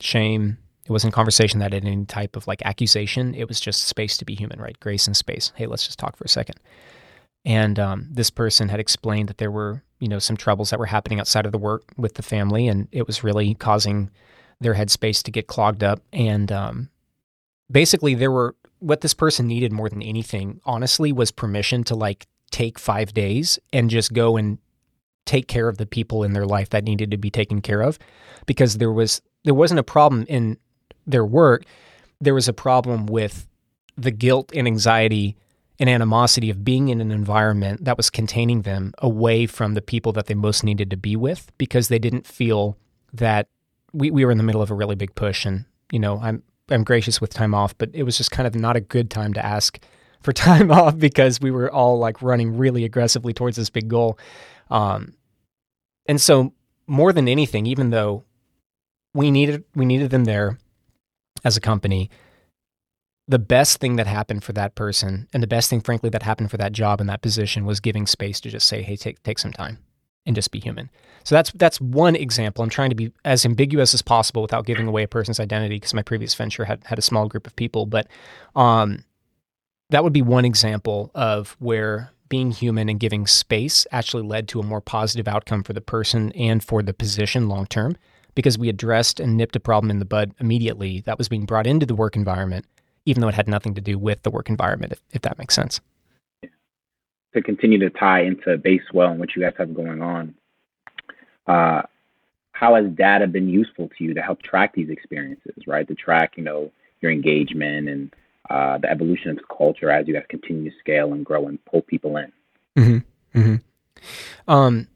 shame 0.00 0.58
it 0.86 0.90
wasn't 0.90 1.12
conversation 1.12 1.58
that 1.58 1.72
had 1.72 1.84
any 1.84 2.06
type 2.06 2.36
of 2.36 2.46
like 2.46 2.62
accusation. 2.64 3.34
It 3.34 3.48
was 3.48 3.60
just 3.60 3.82
space 3.88 4.16
to 4.18 4.24
be 4.24 4.34
human, 4.34 4.60
right? 4.60 4.78
Grace 4.78 5.06
and 5.06 5.16
space. 5.16 5.52
Hey, 5.56 5.66
let's 5.66 5.84
just 5.84 5.98
talk 5.98 6.16
for 6.16 6.24
a 6.24 6.28
second. 6.28 6.56
And 7.44 7.78
um, 7.78 8.08
this 8.10 8.30
person 8.30 8.68
had 8.68 8.80
explained 8.80 9.28
that 9.28 9.38
there 9.38 9.50
were, 9.50 9.82
you 9.98 10.08
know, 10.08 10.18
some 10.18 10.36
troubles 10.36 10.70
that 10.70 10.78
were 10.78 10.86
happening 10.86 11.20
outside 11.20 11.44
of 11.46 11.52
the 11.52 11.58
work 11.58 11.82
with 11.96 12.14
the 12.14 12.22
family, 12.22 12.68
and 12.68 12.88
it 12.92 13.06
was 13.06 13.24
really 13.24 13.54
causing 13.54 14.10
their 14.60 14.74
headspace 14.74 15.22
to 15.24 15.30
get 15.30 15.46
clogged 15.46 15.84
up. 15.84 16.00
And 16.12 16.50
um, 16.50 16.88
basically, 17.70 18.14
there 18.14 18.32
were 18.32 18.54
what 18.78 19.00
this 19.00 19.14
person 19.14 19.46
needed 19.46 19.72
more 19.72 19.88
than 19.88 20.02
anything, 20.02 20.60
honestly, 20.64 21.12
was 21.12 21.30
permission 21.30 21.84
to 21.84 21.94
like 21.94 22.26
take 22.50 22.78
five 22.78 23.12
days 23.12 23.58
and 23.72 23.90
just 23.90 24.12
go 24.12 24.36
and 24.36 24.58
take 25.24 25.48
care 25.48 25.68
of 25.68 25.78
the 25.78 25.86
people 25.86 26.22
in 26.22 26.32
their 26.32 26.46
life 26.46 26.70
that 26.70 26.84
needed 26.84 27.10
to 27.10 27.16
be 27.16 27.30
taken 27.30 27.60
care 27.60 27.80
of, 27.80 27.98
because 28.46 28.78
there 28.78 28.92
was 28.92 29.20
there 29.44 29.54
wasn't 29.54 29.80
a 29.80 29.84
problem 29.84 30.24
in 30.28 30.58
their 31.06 31.24
work, 31.24 31.64
there 32.20 32.34
was 32.34 32.48
a 32.48 32.52
problem 32.52 33.06
with 33.06 33.46
the 33.96 34.10
guilt 34.10 34.52
and 34.54 34.66
anxiety 34.66 35.36
and 35.78 35.90
animosity 35.90 36.50
of 36.50 36.64
being 36.64 36.88
in 36.88 37.00
an 37.00 37.10
environment 37.10 37.84
that 37.84 37.96
was 37.96 38.08
containing 38.08 38.62
them 38.62 38.94
away 38.98 39.46
from 39.46 39.74
the 39.74 39.82
people 39.82 40.12
that 40.12 40.26
they 40.26 40.34
most 40.34 40.64
needed 40.64 40.90
to 40.90 40.96
be 40.96 41.16
with 41.16 41.50
because 41.58 41.88
they 41.88 41.98
didn't 41.98 42.26
feel 42.26 42.76
that 43.12 43.48
we, 43.92 44.10
we 44.10 44.24
were 44.24 44.30
in 44.30 44.38
the 44.38 44.44
middle 44.44 44.62
of 44.62 44.70
a 44.70 44.74
really 44.74 44.94
big 44.94 45.14
push. 45.14 45.44
And 45.44 45.64
you 45.92 45.98
know 45.98 46.18
I'm 46.22 46.42
I'm 46.68 46.84
gracious 46.84 47.20
with 47.20 47.32
time 47.32 47.54
off 47.54 47.76
but 47.78 47.90
it 47.92 48.02
was 48.02 48.16
just 48.16 48.30
kind 48.30 48.46
of 48.46 48.54
not 48.54 48.76
a 48.76 48.80
good 48.80 49.10
time 49.10 49.32
to 49.34 49.44
ask 49.44 49.78
for 50.22 50.32
time 50.32 50.70
off 50.70 50.98
because 50.98 51.40
we 51.40 51.50
were 51.50 51.70
all 51.70 51.98
like 51.98 52.22
running 52.22 52.56
really 52.56 52.84
aggressively 52.84 53.32
towards 53.32 53.56
this 53.56 53.70
big 53.70 53.88
goal. 53.88 54.18
Um, 54.70 55.14
and 56.06 56.20
so 56.20 56.52
more 56.86 57.12
than 57.12 57.28
anything 57.28 57.66
even 57.66 57.90
though 57.90 58.24
we 59.14 59.30
needed 59.30 59.64
we 59.74 59.84
needed 59.84 60.10
them 60.10 60.24
there 60.24 60.58
as 61.46 61.56
a 61.56 61.60
company, 61.60 62.10
the 63.28 63.38
best 63.38 63.78
thing 63.78 63.94
that 63.96 64.08
happened 64.08 64.42
for 64.42 64.52
that 64.52 64.74
person 64.74 65.28
and 65.32 65.40
the 65.40 65.46
best 65.46 65.70
thing, 65.70 65.80
frankly, 65.80 66.10
that 66.10 66.24
happened 66.24 66.50
for 66.50 66.56
that 66.56 66.72
job 66.72 67.00
and 67.00 67.08
that 67.08 67.22
position 67.22 67.64
was 67.64 67.78
giving 67.78 68.04
space 68.04 68.40
to 68.40 68.50
just 68.50 68.66
say, 68.66 68.82
hey, 68.82 68.96
take, 68.96 69.22
take 69.22 69.38
some 69.38 69.52
time 69.52 69.78
and 70.26 70.34
just 70.34 70.50
be 70.50 70.58
human. 70.58 70.90
So 71.22 71.36
that's 71.36 71.52
that's 71.52 71.80
one 71.80 72.16
example. 72.16 72.64
I'm 72.64 72.70
trying 72.70 72.90
to 72.90 72.96
be 72.96 73.12
as 73.24 73.46
ambiguous 73.46 73.94
as 73.94 74.02
possible 74.02 74.42
without 74.42 74.66
giving 74.66 74.88
away 74.88 75.04
a 75.04 75.08
person's 75.08 75.38
identity 75.38 75.76
because 75.76 75.94
my 75.94 76.02
previous 76.02 76.34
venture 76.34 76.64
had 76.64 76.82
had 76.84 76.98
a 76.98 77.02
small 77.02 77.28
group 77.28 77.46
of 77.46 77.54
people, 77.54 77.86
but 77.86 78.08
um, 78.56 79.04
that 79.90 80.02
would 80.02 80.12
be 80.12 80.22
one 80.22 80.44
example 80.44 81.12
of 81.14 81.56
where 81.60 82.10
being 82.28 82.50
human 82.50 82.88
and 82.88 82.98
giving 82.98 83.24
space 83.24 83.86
actually 83.92 84.24
led 84.24 84.48
to 84.48 84.58
a 84.58 84.64
more 84.64 84.80
positive 84.80 85.28
outcome 85.28 85.62
for 85.62 85.72
the 85.72 85.80
person 85.80 86.32
and 86.32 86.64
for 86.64 86.82
the 86.82 86.92
position 86.92 87.48
long 87.48 87.66
term 87.66 87.96
because 88.36 88.56
we 88.56 88.68
addressed 88.68 89.18
and 89.18 89.36
nipped 89.36 89.56
a 89.56 89.60
problem 89.60 89.90
in 89.90 89.98
the 89.98 90.04
bud 90.04 90.32
immediately 90.38 91.00
that 91.06 91.18
was 91.18 91.28
being 91.28 91.46
brought 91.46 91.66
into 91.66 91.86
the 91.86 91.96
work 91.96 92.14
environment, 92.14 92.64
even 93.06 93.20
though 93.20 93.28
it 93.28 93.34
had 93.34 93.48
nothing 93.48 93.74
to 93.74 93.80
do 93.80 93.98
with 93.98 94.22
the 94.22 94.30
work 94.30 94.48
environment, 94.48 94.92
if, 94.92 95.00
if 95.10 95.22
that 95.22 95.38
makes 95.38 95.54
sense. 95.54 95.80
To 97.32 97.42
continue 97.42 97.78
to 97.80 97.90
tie 97.90 98.22
into 98.22 98.56
Basewell 98.58 99.10
and 99.10 99.18
what 99.18 99.34
you 99.34 99.42
guys 99.42 99.54
have 99.58 99.74
going 99.74 100.00
on, 100.00 100.34
uh, 101.46 101.82
how 102.52 102.74
has 102.76 102.86
data 102.92 103.26
been 103.26 103.48
useful 103.48 103.90
to 103.98 104.04
you 104.04 104.14
to 104.14 104.22
help 104.22 104.42
track 104.42 104.74
these 104.74 104.90
experiences, 104.90 105.54
right? 105.66 105.88
To 105.88 105.94
track, 105.94 106.34
you 106.36 106.44
know, 106.44 106.70
your 107.00 107.10
engagement 107.10 107.88
and 107.88 108.14
uh, 108.48 108.78
the 108.78 108.90
evolution 108.90 109.30
of 109.30 109.38
culture 109.48 109.90
as 109.90 110.06
you 110.06 110.14
guys 110.14 110.24
continue 110.28 110.70
to 110.70 110.76
scale 110.78 111.12
and 111.12 111.24
grow 111.24 111.48
and 111.48 111.62
pull 111.64 111.82
people 111.82 112.16
in. 112.16 112.32
Mm-hmm. 112.78 113.38
Mm-hmm. 113.38 114.50
Um, 114.50 114.88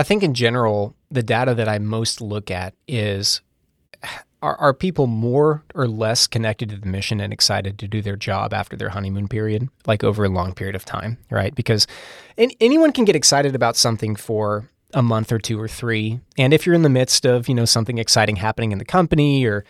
I 0.00 0.02
think 0.02 0.22
in 0.22 0.32
general, 0.32 0.96
the 1.10 1.22
data 1.22 1.54
that 1.54 1.68
I 1.68 1.78
most 1.78 2.22
look 2.22 2.50
at 2.50 2.72
is 2.88 3.42
are, 4.40 4.56
are 4.56 4.72
people 4.72 5.06
more 5.06 5.62
or 5.74 5.86
less 5.86 6.26
connected 6.26 6.70
to 6.70 6.78
the 6.78 6.86
mission 6.86 7.20
and 7.20 7.34
excited 7.34 7.78
to 7.78 7.86
do 7.86 8.00
their 8.00 8.16
job 8.16 8.54
after 8.54 8.78
their 8.78 8.88
honeymoon 8.88 9.28
period, 9.28 9.68
like 9.86 10.02
over 10.02 10.24
a 10.24 10.30
long 10.30 10.54
period 10.54 10.74
of 10.74 10.86
time, 10.86 11.18
right? 11.30 11.54
Because 11.54 11.86
anyone 12.38 12.92
can 12.92 13.04
get 13.04 13.14
excited 13.14 13.54
about 13.54 13.76
something 13.76 14.16
for 14.16 14.70
a 14.94 15.02
month 15.02 15.32
or 15.32 15.38
two 15.38 15.60
or 15.60 15.68
three. 15.68 16.18
And 16.38 16.54
if 16.54 16.64
you're 16.64 16.74
in 16.74 16.80
the 16.80 16.88
midst 16.88 17.26
of, 17.26 17.46
you 17.46 17.54
know, 17.54 17.66
something 17.66 17.98
exciting 17.98 18.36
happening 18.36 18.72
in 18.72 18.78
the 18.78 18.86
company 18.86 19.44
or 19.44 19.66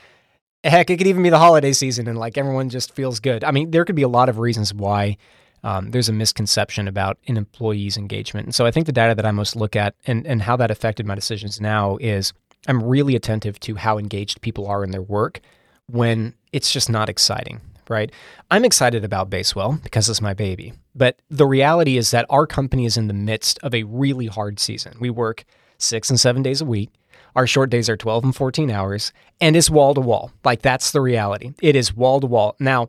heck, 0.62 0.90
it 0.90 0.99
could 0.99 1.08
even 1.08 1.25
be 1.25 1.30
the 1.30 1.40
holiday 1.40 1.72
season 1.72 2.06
and 2.06 2.16
like 2.16 2.38
everyone 2.38 2.68
just 2.68 2.94
feels 2.94 3.18
good. 3.18 3.42
I 3.42 3.50
mean, 3.50 3.72
there 3.72 3.84
could 3.84 3.96
be 3.96 4.02
a 4.02 4.08
lot 4.08 4.28
of 4.28 4.38
reasons 4.38 4.72
why 4.72 5.16
um, 5.62 5.90
there's 5.90 6.09
a 6.09 6.12
misconception 6.12 6.88
about 6.88 7.19
an 7.26 7.37
employee's 7.37 7.97
engagement. 7.97 8.47
And 8.47 8.55
so 8.55 8.67
I 8.67 8.71
think 8.71 8.87
the 8.87 8.93
data 8.93 9.14
that 9.14 9.26
I 9.26 9.31
most 9.31 9.57
look 9.57 9.76
at 9.76 9.95
and, 10.07 10.26
and 10.26 10.43
how 10.43 10.57
that 10.57 10.71
affected 10.71 11.07
my 11.07 11.14
decisions 11.14 11.61
now 11.61 11.99
is 12.00 12.33
I'm 12.67 12.83
really 12.83 13.17
attentive 13.17 13.59
to 13.61 13.75
how 13.75 13.99
engaged 13.99 14.40
people 14.40 14.67
are 14.67 14.85
in 14.85 14.90
their 14.90 15.02
work 15.02 15.40
when 15.87 16.35
it's 16.52 16.73
just 16.73 16.90
not 16.90 17.09
exciting, 17.09 17.61
right? 17.88 18.11
I'm 18.50 18.64
excited 18.64 19.05
about 19.05 19.31
Basewell 19.31 19.83
because 19.83 20.09
it's 20.09 20.21
my 20.21 20.35
baby. 20.35 20.73
But 20.95 21.21
the 21.31 21.47
reality 21.47 21.97
is 21.97 22.11
that 22.11 22.26
our 22.31 22.47
company 22.47 22.85
is 22.85 22.97
in 22.97 23.09
the 23.09 23.14
midst 23.14 23.59
of 23.62 23.75
a 23.75 23.85
really 23.85 24.26
hard 24.26 24.59
season. 24.61 24.97
We 25.00 25.11
work 25.11 25.45
six 25.79 26.11
and 26.11 26.21
seven 26.21 26.43
days 26.43 26.61
a 26.61 26.67
week. 26.67 26.90
Our 27.37 27.47
short 27.47 27.71
days 27.71 27.88
are 27.88 27.97
12 27.97 28.25
and 28.25 28.37
14 28.37 28.71
hours, 28.71 29.12
and 29.40 29.55
it's 29.55 29.71
wall 29.71 29.95
to 29.95 30.00
wall. 30.00 30.33
Like, 30.45 30.62
that's 30.62 30.90
the 30.90 31.00
reality. 31.00 31.52
It 31.62 31.76
is 31.76 31.95
wall 31.95 32.21
to 32.21 32.26
wall. 32.26 32.57
Now, 32.59 32.88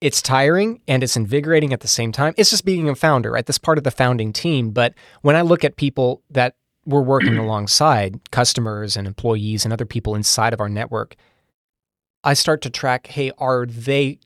it's 0.00 0.20
tiring 0.20 0.80
and 0.86 1.02
it's 1.02 1.16
invigorating 1.16 1.72
at 1.72 1.80
the 1.80 1.88
same 1.88 2.12
time. 2.12 2.34
It's 2.36 2.50
just 2.50 2.64
being 2.64 2.88
a 2.88 2.94
founder, 2.94 3.30
right? 3.30 3.46
That's 3.46 3.58
part 3.58 3.78
of 3.78 3.84
the 3.84 3.90
founding 3.90 4.32
team. 4.32 4.70
But 4.70 4.94
when 5.22 5.36
I 5.36 5.42
look 5.42 5.64
at 5.64 5.76
people 5.76 6.22
that 6.30 6.56
we're 6.84 7.02
working 7.02 7.38
alongside, 7.38 8.30
customers 8.30 8.96
and 8.96 9.06
employees 9.06 9.64
and 9.64 9.72
other 9.72 9.86
people 9.86 10.14
inside 10.14 10.52
of 10.52 10.60
our 10.60 10.68
network, 10.68 11.16
I 12.22 12.34
start 12.34 12.60
to 12.62 12.70
track 12.70 13.08
hey, 13.08 13.32
are 13.38 13.66
they 13.66 14.18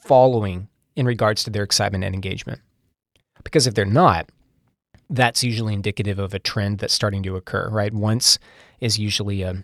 following 0.00 0.68
in 0.96 1.06
regards 1.06 1.44
to 1.44 1.50
their 1.50 1.62
excitement 1.62 2.04
and 2.04 2.14
engagement? 2.14 2.60
Because 3.44 3.66
if 3.66 3.74
they're 3.74 3.84
not, 3.84 4.30
that's 5.10 5.44
usually 5.44 5.74
indicative 5.74 6.18
of 6.18 6.32
a 6.32 6.38
trend 6.38 6.78
that's 6.78 6.94
starting 6.94 7.22
to 7.24 7.36
occur, 7.36 7.68
right? 7.68 7.92
Once 7.92 8.38
is 8.80 8.98
usually 8.98 9.42
a, 9.42 9.62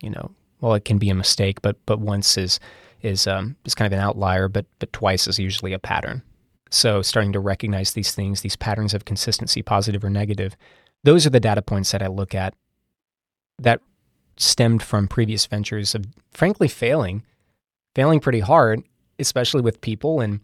you 0.00 0.10
know, 0.10 0.30
well, 0.60 0.74
it 0.74 0.84
can 0.84 0.98
be 0.98 1.10
a 1.10 1.14
mistake, 1.14 1.60
but 1.62 1.76
but 1.86 2.00
once 2.00 2.38
is 2.38 2.60
is 3.04 3.26
um, 3.26 3.56
is 3.64 3.74
kind 3.74 3.92
of 3.92 3.96
an 3.96 4.04
outlier, 4.04 4.48
but 4.48 4.66
but 4.78 4.92
twice 4.92 5.28
is 5.28 5.38
usually 5.38 5.72
a 5.72 5.78
pattern. 5.78 6.22
So 6.70 7.02
starting 7.02 7.32
to 7.34 7.40
recognize 7.40 7.92
these 7.92 8.12
things, 8.12 8.40
these 8.40 8.56
patterns 8.56 8.94
of 8.94 9.04
consistency, 9.04 9.62
positive 9.62 10.02
or 10.02 10.10
negative, 10.10 10.56
those 11.04 11.24
are 11.24 11.30
the 11.30 11.38
data 11.38 11.62
points 11.62 11.92
that 11.92 12.02
I 12.02 12.08
look 12.08 12.34
at 12.34 12.54
that 13.60 13.80
stemmed 14.36 14.82
from 14.82 15.06
previous 15.06 15.46
ventures 15.46 15.94
of 15.94 16.06
frankly 16.32 16.66
failing, 16.66 17.22
failing 17.94 18.18
pretty 18.18 18.40
hard, 18.40 18.82
especially 19.20 19.60
with 19.60 19.80
people 19.80 20.20
and 20.20 20.40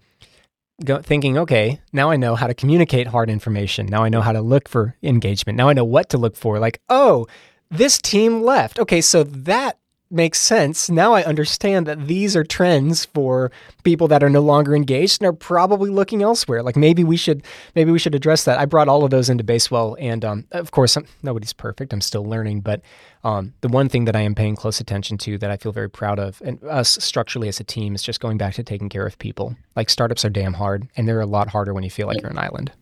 go, 0.84 1.02
thinking, 1.02 1.36
okay, 1.36 1.80
now 1.92 2.10
I 2.10 2.16
know 2.16 2.36
how 2.36 2.46
to 2.46 2.54
communicate 2.54 3.08
hard 3.08 3.28
information. 3.28 3.86
Now 3.86 4.04
I 4.04 4.08
know 4.08 4.20
how 4.20 4.32
to 4.32 4.40
look 4.40 4.68
for 4.68 4.94
engagement. 5.02 5.56
Now 5.56 5.68
I 5.68 5.72
know 5.72 5.84
what 5.84 6.10
to 6.10 6.18
look 6.18 6.36
for. 6.36 6.60
Like, 6.60 6.80
oh, 6.88 7.26
this 7.72 7.98
team 7.98 8.42
left. 8.42 8.78
Okay, 8.78 9.00
so 9.00 9.24
that 9.24 9.79
makes 10.10 10.40
sense. 10.40 10.90
Now 10.90 11.12
I 11.12 11.22
understand 11.22 11.86
that 11.86 12.06
these 12.06 12.34
are 12.34 12.42
trends 12.42 13.04
for 13.04 13.52
people 13.84 14.08
that 14.08 14.22
are 14.22 14.30
no 14.30 14.40
longer 14.40 14.74
engaged 14.74 15.20
and 15.20 15.28
are 15.28 15.32
probably 15.32 15.90
looking 15.90 16.22
elsewhere. 16.22 16.62
Like 16.62 16.76
maybe 16.76 17.04
we 17.04 17.16
should 17.16 17.44
maybe 17.74 17.92
we 17.92 17.98
should 17.98 18.14
address 18.14 18.44
that. 18.44 18.58
I 18.58 18.66
brought 18.66 18.88
all 18.88 19.04
of 19.04 19.10
those 19.10 19.30
into 19.30 19.44
Basewell, 19.44 19.96
and 20.00 20.24
um, 20.24 20.46
of 20.50 20.72
course, 20.72 20.96
I'm, 20.96 21.06
nobody's 21.22 21.52
perfect. 21.52 21.92
I'm 21.92 22.00
still 22.00 22.24
learning, 22.24 22.62
but 22.62 22.82
um, 23.22 23.54
the 23.60 23.68
one 23.68 23.88
thing 23.88 24.06
that 24.06 24.16
I 24.16 24.22
am 24.22 24.34
paying 24.34 24.56
close 24.56 24.80
attention 24.80 25.18
to 25.18 25.38
that 25.38 25.50
I 25.50 25.56
feel 25.56 25.72
very 25.72 25.90
proud 25.90 26.18
of, 26.18 26.42
and 26.44 26.62
us 26.64 26.90
structurally 27.02 27.48
as 27.48 27.60
a 27.60 27.64
team, 27.64 27.94
is 27.94 28.02
just 28.02 28.20
going 28.20 28.38
back 28.38 28.54
to 28.54 28.62
taking 28.62 28.88
care 28.88 29.06
of 29.06 29.18
people. 29.18 29.56
Like 29.76 29.90
startups 29.90 30.24
are 30.24 30.30
damn 30.30 30.54
hard, 30.54 30.88
and 30.96 31.06
they're 31.06 31.20
a 31.20 31.26
lot 31.26 31.48
harder 31.48 31.72
when 31.72 31.84
you 31.84 31.90
feel 31.90 32.06
like 32.06 32.20
you're 32.20 32.30
an 32.30 32.38
island. 32.38 32.72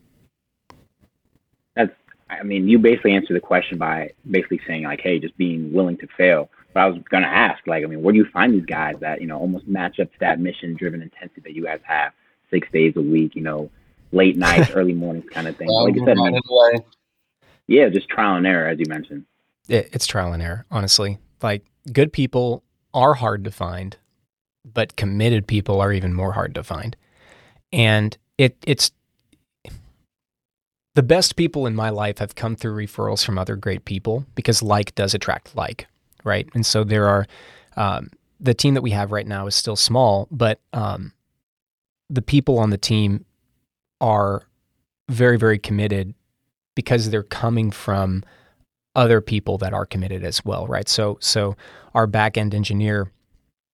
That's. 1.75 1.91
I 2.31 2.43
mean, 2.43 2.67
you 2.67 2.77
basically 2.77 3.13
answer 3.13 3.33
the 3.33 3.39
question 3.39 3.77
by 3.77 4.11
basically 4.29 4.61
saying 4.65 4.83
like, 4.83 5.01
"Hey, 5.01 5.19
just 5.19 5.37
being 5.37 5.71
willing 5.73 5.97
to 5.97 6.07
fail." 6.17 6.49
But 6.73 6.81
I 6.81 6.85
was 6.87 7.01
gonna 7.09 7.27
ask, 7.27 7.65
like, 7.65 7.83
I 7.83 7.87
mean, 7.87 8.03
where 8.03 8.11
do 8.11 8.17
you 8.19 8.25
find 8.25 8.53
these 8.53 8.65
guys 8.65 8.95
that 8.99 9.21
you 9.21 9.27
know 9.27 9.37
almost 9.37 9.67
match 9.67 9.99
up 9.99 10.11
to 10.11 10.19
that 10.19 10.39
mission-driven 10.39 11.01
intensity 11.01 11.41
that 11.41 11.53
you 11.53 11.63
guys 11.63 11.79
have, 11.83 12.13
six 12.49 12.67
days 12.71 12.93
a 12.95 13.01
week, 13.01 13.35
you 13.35 13.41
know, 13.41 13.69
late 14.11 14.37
nights, 14.37 14.71
early 14.75 14.93
mornings, 14.93 15.25
kind 15.31 15.47
of 15.47 15.55
thing. 15.57 15.67
like 15.67 15.95
you 15.95 16.05
said, 16.05 16.17
I 16.17 16.29
mean, 16.29 16.41
yeah, 17.67 17.89
just 17.89 18.09
trial 18.09 18.35
and 18.35 18.47
error, 18.47 18.67
as 18.67 18.79
you 18.79 18.85
mentioned. 18.87 19.25
It, 19.67 19.89
it's 19.93 20.07
trial 20.07 20.33
and 20.33 20.41
error, 20.41 20.65
honestly. 20.71 21.19
Like 21.41 21.63
good 21.91 22.11
people 22.11 22.63
are 22.93 23.13
hard 23.13 23.43
to 23.43 23.51
find, 23.51 23.97
but 24.65 24.95
committed 24.95 25.47
people 25.47 25.79
are 25.79 25.93
even 25.93 26.13
more 26.13 26.33
hard 26.33 26.55
to 26.55 26.63
find. 26.63 26.95
And 27.71 28.17
it 28.37 28.57
it's 28.65 28.91
the 30.95 31.03
best 31.03 31.35
people 31.35 31.67
in 31.67 31.75
my 31.75 31.89
life 31.89 32.17
have 32.17 32.35
come 32.35 32.55
through 32.55 32.83
referrals 32.83 33.23
from 33.23 33.37
other 33.37 33.55
great 33.55 33.85
people 33.85 34.25
because 34.33 34.63
like 34.63 34.95
does 34.95 35.13
attract 35.13 35.55
like 35.55 35.87
right? 36.23 36.47
And 36.53 36.65
so 36.65 36.83
there 36.83 37.07
are 37.07 37.25
um, 37.77 38.09
the 38.39 38.53
team 38.53 38.73
that 38.73 38.81
we 38.81 38.91
have 38.91 39.11
right 39.11 39.27
now 39.27 39.47
is 39.47 39.55
still 39.55 39.75
small, 39.75 40.27
but 40.31 40.59
um, 40.73 41.13
the 42.09 42.21
people 42.21 42.59
on 42.59 42.69
the 42.69 42.77
team 42.77 43.25
are 44.01 44.47
very 45.09 45.37
very 45.37 45.59
committed 45.59 46.13
because 46.75 47.09
they're 47.09 47.23
coming 47.23 47.71
from 47.71 48.23
other 48.95 49.21
people 49.21 49.57
that 49.57 49.73
are 49.73 49.85
committed 49.85 50.23
as 50.23 50.43
well, 50.45 50.67
right? 50.67 50.87
So 50.87 51.17
so 51.21 51.55
our 51.93 52.07
back 52.07 52.37
end 52.37 52.53
engineer 52.53 53.11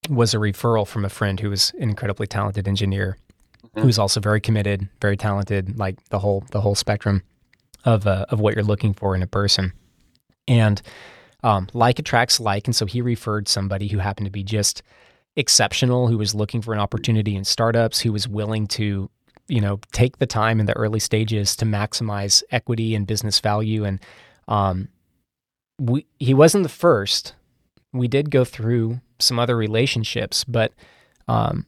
was 0.10 0.34
a 0.34 0.38
referral 0.38 0.88
from 0.88 1.06
a 1.06 1.10
friend 1.10 1.40
who 1.40 1.50
was 1.50 1.72
an 1.80 1.90
incredibly 1.90 2.28
talented 2.28 2.68
engineer 2.68 3.18
mm-hmm. 3.64 3.82
who's 3.82 4.00
also 4.00 4.20
very 4.20 4.42
committed, 4.42 4.88
very 5.02 5.18
talented, 5.18 5.78
like 5.78 6.04
the 6.10 6.20
whole 6.20 6.44
the 6.52 6.62
whole 6.62 6.76
spectrum 6.76 7.24
of 7.84 8.08
uh, 8.08 8.26
of 8.30 8.40
what 8.40 8.56
you're 8.56 8.64
looking 8.64 8.94
for 8.94 9.16
in 9.16 9.22
a 9.22 9.28
person. 9.28 9.74
And 10.48 10.82
um, 11.46 11.68
like 11.74 12.00
attracts 12.00 12.40
like, 12.40 12.66
and 12.66 12.76
so 12.76 12.88
he 12.88 13.02
referred 13.02 13.48
somebody 13.48 13.88
who 13.88 14.00
happened 14.00 14.26
to 14.26 14.32
be 14.32 14.44
just 14.44 14.82
exceptional, 15.36 16.08
who 16.08 16.18
was 16.18 16.34
looking 16.34 16.60
for 16.60 16.74
an 16.74 16.80
opportunity 16.80 17.36
in 17.36 17.44
startups, 17.44 18.02
who 18.02 18.12
was 18.12 18.28
willing 18.28 18.66
to, 18.66 19.12
you 19.48 19.62
know, 19.62 19.80
take 19.92 20.18
the 20.18 20.26
time 20.26 20.60
in 20.60 20.66
the 20.66 20.76
early 20.76 21.00
stages 21.00 21.56
to 21.58 21.66
maximize 21.66 22.42
equity 22.50 22.96
and 22.96 23.06
business 23.06 23.40
value. 23.40 23.86
And 23.86 24.00
um, 24.48 24.88
we 25.80 26.08
he 26.18 26.34
wasn't 26.34 26.64
the 26.64 26.70
first. 26.70 27.36
We 27.94 28.08
did 28.08 28.32
go 28.32 28.44
through 28.44 29.00
some 29.20 29.38
other 29.38 29.56
relationships, 29.56 30.44
but 30.46 30.74
um, 31.28 31.68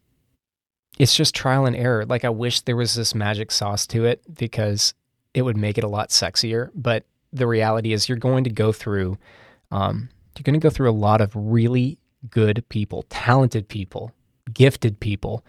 it's 0.98 1.16
just 1.16 1.36
trial 1.36 1.68
and 1.68 1.76
error. 1.76 2.04
Like 2.04 2.26
I 2.26 2.30
wish 2.30 2.62
there 2.62 2.76
was 2.76 2.96
this 2.96 3.14
magic 3.14 3.52
sauce 3.52 3.86
to 3.88 4.06
it 4.06 4.24
because 4.34 4.96
it 5.36 5.44
would 5.44 5.56
make 5.56 5.78
it 5.78 5.84
a 5.84 5.88
lot 5.88 6.10
sexier. 6.10 6.72
But 6.74 7.06
the 7.32 7.46
reality 7.46 7.94
is, 7.94 8.10
you're 8.10 8.18
going 8.18 8.44
to 8.46 8.50
go 8.50 8.72
through 8.72 9.20
um, 9.72 10.10
you're 10.38 10.44
going 10.44 10.60
to 10.60 10.64
go 10.64 10.70
through 10.70 10.90
a 10.90 10.92
lot 10.92 11.22
of 11.22 11.32
really 11.36 11.98
good 12.30 12.64
people, 12.70 13.04
talented 13.10 13.68
people, 13.68 14.12
gifted 14.54 15.00
people, 15.00 15.44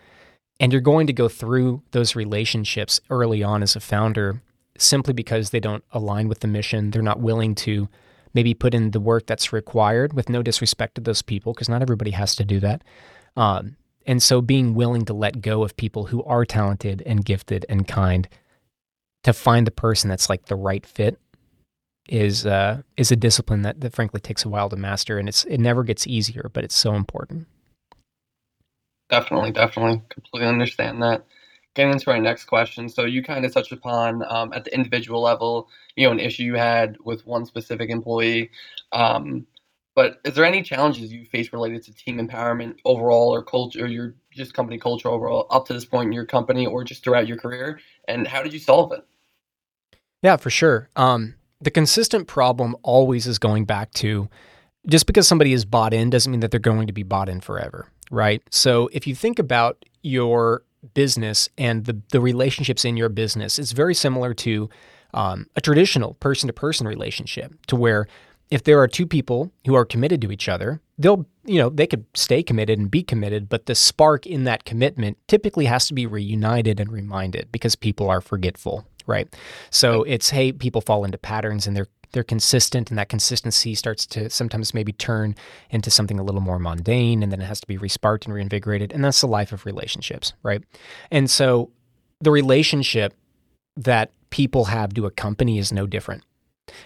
and 0.61 0.73
you're 0.73 0.81
going 0.81 1.07
to 1.07 1.13
go 1.13 1.29
through 1.29 1.83
those 1.93 2.17
relationships 2.17 3.01
early 3.11 3.43
on 3.43 3.63
as 3.63 3.77
a 3.77 3.81
founder 3.81 4.43
simply 4.77 5.13
because 5.13 5.51
they 5.51 5.61
don't 5.61 5.85
align 5.93 6.29
with 6.29 6.41
the 6.41 6.49
mission. 6.49 6.91
They're 6.91 7.03
not 7.03 7.21
willing 7.21 7.55
to 7.57 7.89
maybe 8.35 8.55
put 8.55 8.75
in 8.75 8.91
the 8.91 9.01
work 9.01 9.27
that's 9.27 9.53
required 9.53 10.13
with 10.13 10.29
no 10.29 10.43
disrespect 10.43 10.97
to 10.97 11.01
those 11.01 11.23
people, 11.23 11.53
because 11.53 11.69
not 11.69 11.83
everybody 11.83 12.13
has 12.13 12.35
to 12.37 12.45
do 12.45 12.61
that. 12.61 12.83
Um, 13.37 13.77
and 14.07 14.23
so 14.23 14.41
being 14.41 14.75
willing 14.75 15.05
to 15.07 15.13
let 15.13 15.41
go 15.43 15.63
of 15.63 15.77
people 15.77 16.07
who 16.07 16.23
are 16.25 16.45
talented 16.45 17.03
and 17.05 17.25
gifted 17.25 17.67
and 17.69 17.87
kind 17.87 18.29
to 19.25 19.33
find 19.33 19.67
the 19.67 19.73
person 19.73 20.09
that's 20.09 20.29
like 20.29 20.47
the 20.47 20.57
right 20.57 20.87
fit 20.87 21.19
is 22.09 22.47
uh, 22.47 22.83
is 22.97 23.13
a 23.13 23.17
discipline 23.17 23.63
that, 23.63 23.81
that 23.81 23.95
frankly 23.95 24.21
takes 24.21 24.45
a 24.45 24.49
while 24.49 24.69
to 24.69 24.77
master, 24.77 25.19
and 25.19 25.29
it's 25.29 25.45
it 25.45 25.59
never 25.59 25.85
gets 25.85 26.07
easier, 26.07 26.51
but 26.53 26.65
it's 26.65 26.77
so 26.77 26.95
important. 26.95 27.47
Definitely, 29.11 29.53
definitely, 29.53 30.03
completely 30.09 30.49
understand 30.49 31.03
that. 31.03 31.25
Getting 31.75 31.93
into 31.93 32.11
our 32.11 32.19
next 32.19 32.45
question, 32.45 32.89
so 32.89 33.05
you 33.05 33.23
kind 33.23 33.45
of 33.45 33.53
touched 33.53 33.73
upon 33.73 34.25
um, 34.29 34.53
at 34.53 34.65
the 34.65 34.75
individual 34.75 35.23
level, 35.23 35.69
you 35.97 36.07
know, 36.07 36.13
an 36.13 36.19
issue 36.19 36.43
you 36.43 36.55
had 36.55 36.97
with 37.05 37.25
one 37.27 37.47
specific 37.47 37.89
employee. 37.89 38.51
Um, 38.93 39.47
but 39.95 40.21
is 40.25 40.35
there 40.35 40.45
any 40.45 40.63
challenges 40.63 41.13
you 41.13 41.25
face 41.25 41.53
related 41.53 41.85
to 41.85 41.95
team 41.95 42.19
empowerment 42.19 42.77
overall, 42.85 43.33
or 43.33 43.43
culture, 43.43 43.85
or 43.85 43.87
your 43.87 44.15
just 44.31 44.55
company 44.55 44.79
culture 44.79 45.09
overall, 45.09 45.47
up 45.51 45.67
to 45.67 45.73
this 45.73 45.85
point 45.85 46.09
in 46.09 46.13
your 46.13 46.25
company, 46.25 46.67
or 46.67 46.85
just 46.85 47.05
throughout 47.05 47.29
your 47.29 47.37
career? 47.37 47.81
And 48.09 48.27
how 48.27 48.43
did 48.43 48.53
you 48.53 48.59
solve 48.59 48.93
it? 48.93 49.05
Yeah, 50.23 50.37
for 50.37 50.51
sure. 50.51 50.89
Um, 50.97 51.35
the 51.61 51.71
consistent 51.71 52.27
problem 52.27 52.77
always 52.83 53.27
is 53.27 53.39
going 53.39 53.65
back 53.65 53.93
to 53.95 54.29
just 54.87 55.07
because 55.07 55.27
somebody 55.27 55.53
is 55.53 55.65
bought 55.65 55.93
in 55.93 56.11
doesn't 56.11 56.31
mean 56.31 56.41
that 56.41 56.51
they're 56.51 56.61
going 56.61 56.87
to 56.87 56.93
be 56.93 57.03
bought 57.03 57.29
in 57.29 57.41
forever, 57.41 57.89
right? 58.11 58.43
So 58.51 58.89
if 58.93 59.07
you 59.07 59.15
think 59.15 59.39
about 59.39 59.85
your 60.03 60.63
business 60.95 61.49
and 61.59 61.85
the, 61.85 62.01
the 62.11 62.21
relationships 62.21 62.85
in 62.85 62.97
your 62.97 63.09
business, 63.09 63.59
it's 63.59 63.73
very 63.73 63.95
similar 63.95 64.33
to 64.35 64.71
um, 65.15 65.47
a 65.57 65.61
traditional 65.61 66.15
person 66.15 66.47
to 66.47 66.53
person 66.53 66.87
relationship, 66.87 67.55
to 67.67 67.77
where 67.77 68.07
if 68.51 68.65
there 68.65 68.81
are 68.81 68.89
two 68.89 69.07
people 69.07 69.53
who 69.67 69.75
are 69.75 69.85
committed 69.85 70.23
to 70.23 70.33
each 70.33 70.49
other, 70.49 70.81
they'll, 70.97 71.27
you 71.45 71.59
know, 71.59 71.69
they 71.69 71.87
could 71.87 72.05
stay 72.15 72.43
committed 72.43 72.79
and 72.79 72.91
be 72.91 73.03
committed, 73.03 73.49
but 73.49 73.67
the 73.67 73.75
spark 73.75 74.27
in 74.27 74.45
that 74.45 74.65
commitment 74.65 75.19
typically 75.27 75.67
has 75.67 75.87
to 75.89 75.95
be 75.95 76.07
reunited 76.07 76.81
and 76.81 76.91
reminded 76.91 77.53
because 77.53 77.77
people 77.77 78.09
are 78.09 78.21
forgetful, 78.21 78.87
right? 79.09 79.35
So 79.71 80.05
it's 80.05 80.31
hey, 80.31 80.53
people 80.53 80.81
fall 80.81 81.05
into 81.05 81.19
patterns 81.19 81.67
and 81.67 81.77
they're 81.77 81.89
they're 82.13 82.25
consistent, 82.25 82.91
and 82.91 82.99
that 82.99 83.09
consistency 83.09 83.75
starts 83.75 84.07
to 84.07 84.31
sometimes 84.31 84.73
maybe 84.73 84.93
turn 84.93 85.35
into 85.71 85.91
something 85.91 86.19
a 86.19 86.23
little 86.23 86.41
more 86.41 86.59
mundane, 86.59 87.23
and 87.23 87.31
then 87.31 87.41
it 87.41 87.45
has 87.45 87.61
to 87.61 87.67
be 87.67 87.77
resparked 87.77 88.25
and 88.25 88.35
reinvigorated, 88.35 88.93
and 88.93 89.05
that's 89.05 89.21
the 89.21 89.27
life 89.27 89.53
of 89.53 89.67
relationships, 89.67 90.33
right? 90.43 90.63
And 91.11 91.31
so 91.31 91.71
the 92.21 92.31
relationship 92.31 93.15
that 93.77 94.13
people 94.31 94.67
have 94.67 94.95
to 94.95 95.07
a 95.07 95.11
company 95.11 95.59
is 95.59 95.73
no 95.73 95.87
different. 95.87 96.25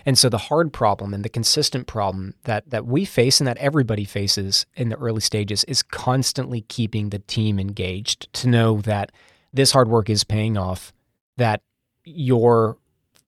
And 0.07 0.17
so 0.17 0.29
the 0.29 0.39
hard 0.39 0.73
problem 0.73 1.13
and 1.13 1.25
the 1.25 1.29
consistent 1.29 1.87
problem 1.87 2.35
that 2.45 2.71
that 2.71 2.87
we 2.87 3.05
face 3.05 3.41
and 3.41 3.49
that 3.49 3.59
everybody 3.59 4.05
faces 4.05 4.67
in 4.75 4.89
the 4.89 4.97
early 4.97 5.21
stages 5.21 5.65
is 5.65 5.83
constantly 5.83 6.63
keeping 6.63 7.11
the 7.11 7.19
team 7.21 7.59
engaged 7.59 8.33
to 8.35 8.49
know 8.49 8.81
that 8.83 9.11
this 9.53 9.73
hard 9.73 9.89
work 9.89 10.09
is 10.09 10.25
paying 10.25 10.57
off, 10.57 10.93
that 11.37 11.63
you're 12.05 12.77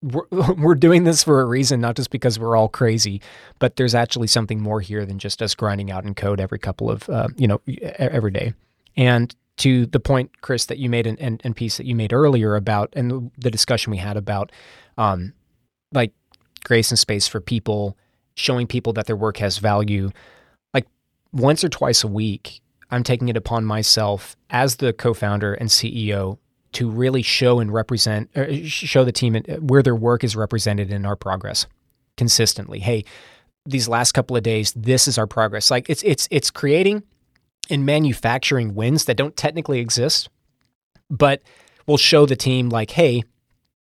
we're, 0.04 0.26
we're 0.58 0.76
doing 0.76 1.06
this 1.06 1.24
for 1.24 1.42
a 1.42 1.46
reason, 1.46 1.82
not 1.82 1.96
just 1.96 2.12
because 2.12 2.38
we're 2.38 2.56
all 2.56 2.70
crazy, 2.70 3.22
but 3.60 3.78
there's 3.78 3.96
actually 3.96 4.28
something 4.28 4.62
more 4.62 4.82
here 4.82 5.06
than 5.06 5.18
just 5.18 5.42
us 5.42 5.56
grinding 5.56 5.92
out 5.92 6.04
in 6.04 6.14
code 6.14 6.40
every 6.40 6.60
couple 6.60 6.92
of, 6.92 7.10
uh, 7.10 7.30
you 7.38 7.48
know, 7.48 7.62
every 7.98 8.32
day. 8.32 8.54
And 8.96 9.34
to 9.58 9.86
the 9.86 10.00
point, 10.00 10.42
Chris, 10.42 10.66
that 10.66 10.78
you 10.78 10.90
made 10.90 11.08
and, 11.08 11.20
and, 11.20 11.42
and 11.44 11.56
Peace 11.56 11.78
that 11.78 11.86
you 11.86 11.96
made 11.96 12.12
earlier 12.12 12.56
about, 12.56 12.92
and 12.94 13.32
the 13.38 13.52
discussion 13.52 13.92
we 13.92 13.98
had 13.98 14.18
about, 14.18 14.52
um, 14.98 15.34
like 15.92 16.12
grace 16.64 16.92
and 16.92 17.00
space 17.00 17.28
for 17.28 17.40
people, 17.40 17.98
showing 18.36 18.68
people 18.68 18.94
that 18.94 19.06
their 19.06 19.16
work 19.16 19.38
has 19.38 19.58
value. 19.60 20.10
Like 20.74 20.88
once 21.32 21.64
or 21.64 21.70
twice 21.70 22.04
a 22.04 22.08
week, 22.08 22.62
I'm 22.90 23.04
taking 23.04 23.30
it 23.30 23.38
upon 23.38 23.66
myself 23.66 24.36
as 24.50 24.78
the 24.78 24.92
co-founder 24.94 25.54
and 25.54 25.70
CEO 25.70 26.38
to 26.74 26.90
really 26.90 27.22
show 27.22 27.60
and 27.60 27.74
represent, 27.74 28.30
uh, 28.36 28.46
show 28.66 29.04
the 29.04 29.12
team 29.12 29.36
where 29.60 29.84
their 29.84 29.96
work 29.96 30.24
is 30.24 30.36
represented 30.36 30.92
in 30.92 31.06
our 31.06 31.16
progress 31.16 31.68
consistently. 32.18 32.80
Hey, 32.80 33.06
these 33.66 33.88
last 33.88 34.12
couple 34.12 34.36
of 34.36 34.44
days, 34.44 34.74
this 34.74 35.08
is 35.08 35.18
our 35.18 35.28
progress. 35.28 35.72
Like 35.72 35.90
it's 35.90 36.04
it's 36.04 36.28
it's 36.30 36.52
creating 36.52 37.04
and 37.70 37.86
manufacturing 37.86 38.76
wins 38.76 39.06
that 39.06 39.16
don't 39.16 39.38
technically 39.38 39.80
exist, 39.80 40.30
but 41.10 41.42
will 41.88 41.98
show 41.98 42.26
the 42.26 42.36
team 42.36 42.70
like, 42.70 42.92
hey, 42.92 43.24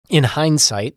in 0.09 0.25
hindsight, 0.25 0.95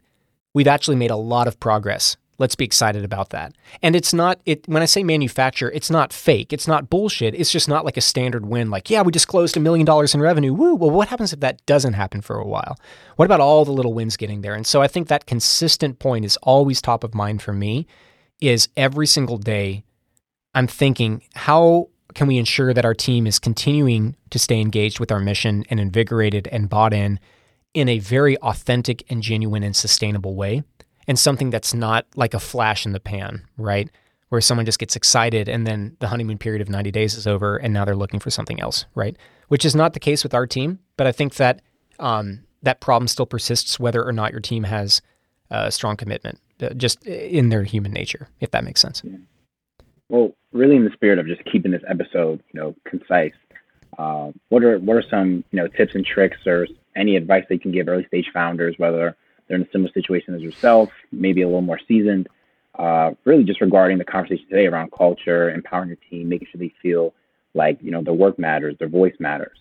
we've 0.53 0.67
actually 0.67 0.97
made 0.97 1.12
a 1.12 1.15
lot 1.15 1.47
of 1.47 1.60
progress 1.60 2.17
Let's 2.43 2.56
be 2.56 2.65
excited 2.65 3.06
about 3.06 3.29
that. 3.29 3.56
And 3.82 3.95
it's 3.95 4.13
not 4.13 4.41
it 4.45 4.67
when 4.67 4.82
I 4.82 4.86
say 4.86 5.01
manufacture, 5.01 5.71
it's 5.71 5.89
not 5.89 6.12
fake. 6.12 6.51
It's 6.51 6.67
not 6.67 6.89
bullshit. 6.89 7.34
It's 7.36 7.53
just 7.53 7.69
not 7.69 7.86
like 7.86 7.95
a 7.95 8.01
standard 8.01 8.45
win 8.45 8.69
like, 8.69 8.89
yeah, 8.89 9.01
we 9.01 9.13
just 9.13 9.29
closed 9.29 9.56
a 9.56 9.62
million 9.62 9.86
dollars 9.86 10.13
in 10.13 10.19
revenue. 10.19 10.51
Woo. 10.53 10.75
Well, 10.75 10.89
what 10.89 11.08
happens 11.08 11.32
if 11.32 11.39
that 11.39 11.65
doesn't 11.65 11.93
happen 11.93 12.19
for 12.19 12.36
a 12.36 12.45
while? 12.45 12.77
What 13.15 13.23
about 13.23 13.39
all 13.39 13.63
the 13.63 13.71
little 13.71 13.93
wins 13.93 14.17
getting 14.17 14.41
there? 14.41 14.56
And 14.56 14.67
so 14.67 14.82
I 14.82 14.89
think 14.89 15.08
that 15.08 15.25
consistent 15.25 15.99
point 15.99 16.25
is 16.25 16.36
always 16.43 16.82
top 16.82 17.06
of 17.06 17.15
mind 17.15 17.41
for 17.41 17.53
me 17.53 17.88
is 18.41 18.67
every 18.75 19.08
single 19.08 19.38
day 19.38 19.86
I'm 20.53 20.67
thinking 20.67 21.23
how 21.36 21.88
can 22.13 22.27
we 22.27 22.38
ensure 22.38 22.73
that 22.73 22.84
our 22.84 22.93
team 22.93 23.25
is 23.25 23.39
continuing 23.39 24.17
to 24.32 24.38
stay 24.38 24.60
engaged 24.60 24.99
with 24.99 25.13
our 25.13 25.21
mission 25.21 25.63
and 25.69 25.79
invigorated 25.79 26.49
and 26.49 26.67
bought 26.67 26.93
in 26.93 27.21
in 27.73 27.88
a 27.88 27.99
very 27.99 28.38
authentic 28.39 29.10
and 29.10 29.23
genuine 29.23 29.63
and 29.63 29.77
sustainable 29.77 30.36
way? 30.36 30.63
And 31.08 31.18
something 31.18 31.50
that's 31.50 31.74
not 31.74 32.06
like 32.16 32.34
a 32.34 32.39
flash 32.39 32.86
in 32.86 32.92
the 32.94 33.00
pan, 33.00 33.46
right? 33.58 33.89
Where 34.30 34.42
someone 34.42 34.66
just 34.66 34.80
gets 34.80 34.96
excited 34.96 35.48
and 35.48 35.68
then 35.68 35.96
the 36.00 36.08
honeymoon 36.08 36.38
period 36.38 36.62
of 36.62 36.70
90 36.70 36.92
days 36.92 37.16
is 37.16 37.28
over 37.28 37.58
and 37.58 37.74
now 37.74 37.86
they're 37.86 37.96
looking 37.96 38.20
for 38.20 38.30
something 38.30 38.60
else, 38.60 38.86
right? 38.96 39.16
Which 39.48 39.66
is 39.66 39.76
not 39.76 39.94
the 39.94 40.00
case 40.00 40.24
with 40.24 40.34
our 40.34 40.48
team, 40.48 40.80
but 40.98 41.08
I 41.08 41.12
think 41.12 41.36
that 41.36 41.62
um, 42.00 42.42
that 42.63 42.80
problem 42.80 43.08
still 43.08 43.26
persists 43.26 43.80
whether 43.80 44.04
or 44.04 44.12
not 44.12 44.32
your 44.32 44.42
team 44.42 44.63
has 44.63 45.02
a 45.52 45.72
strong 45.72 45.96
commitment, 45.96 46.39
uh, 46.62 46.70
just 46.74 47.06
in 47.06 47.50
their 47.50 47.63
human 47.63 47.92
nature, 47.92 48.28
if 48.39 48.52
that 48.52 48.63
makes 48.63 48.82
sense. 48.82 49.04
Well, 50.10 50.32
really, 50.52 50.76
in 50.76 50.86
the 50.86 50.92
spirit 50.92 51.20
of 51.20 51.28
just 51.28 51.44
keeping 51.46 51.72
this 51.72 51.84
episode, 51.88 52.42
you 52.52 52.60
know, 52.60 52.76
concise, 52.86 53.34
uh, 53.98 54.32
what 54.50 54.63
are 54.63 54.80
what 54.80 54.98
are 54.98 55.04
some 55.04 55.44
you 55.52 55.58
know 55.58 55.68
tips 55.68 55.94
and 55.96 56.06
tricks 56.06 56.48
or 56.48 56.68
any 56.96 57.16
advice 57.16 57.44
that 57.48 57.56
you 57.56 57.60
can 57.60 57.72
give 57.72 57.88
early 57.88 58.06
stage 58.08 58.30
founders, 58.34 58.76
whether 58.78 59.16
they're 59.47 59.58
in 59.58 59.63
a 59.63 59.71
similar 59.71 59.91
situation 59.91 60.34
as 60.36 60.41
yourself, 60.41 60.89
maybe 61.12 61.41
a 61.41 61.47
little 61.47 61.62
more 61.62 61.79
seasoned. 61.88 62.27
Uh, 62.77 63.12
really, 63.25 63.43
just 63.43 63.62
regarding 63.62 63.97
the 63.97 64.06
conversation 64.06 64.47
today 64.49 64.65
around 64.65 64.91
culture, 64.91 65.51
empowering 65.51 65.89
your 65.89 65.97
team, 66.10 66.29
making 66.29 66.47
sure 66.51 66.60
they 66.60 66.73
feel 66.82 67.13
like 67.53 67.77
you 67.82 67.91
know 67.91 68.01
their 68.01 68.13
work 68.13 68.39
matters, 68.39 68.75
their 68.79 68.89
voice 68.89 69.13
matters. 69.19 69.60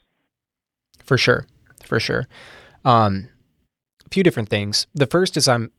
For 1.05 1.19
sure, 1.19 1.47
for 1.85 2.01
sure. 2.01 2.27
Um, 2.85 3.29
a 4.07 4.09
few 4.09 4.23
different 4.23 4.49
things. 4.49 4.87
The 4.95 5.07
first 5.07 5.37
is 5.37 5.47
I'm, 5.47 5.71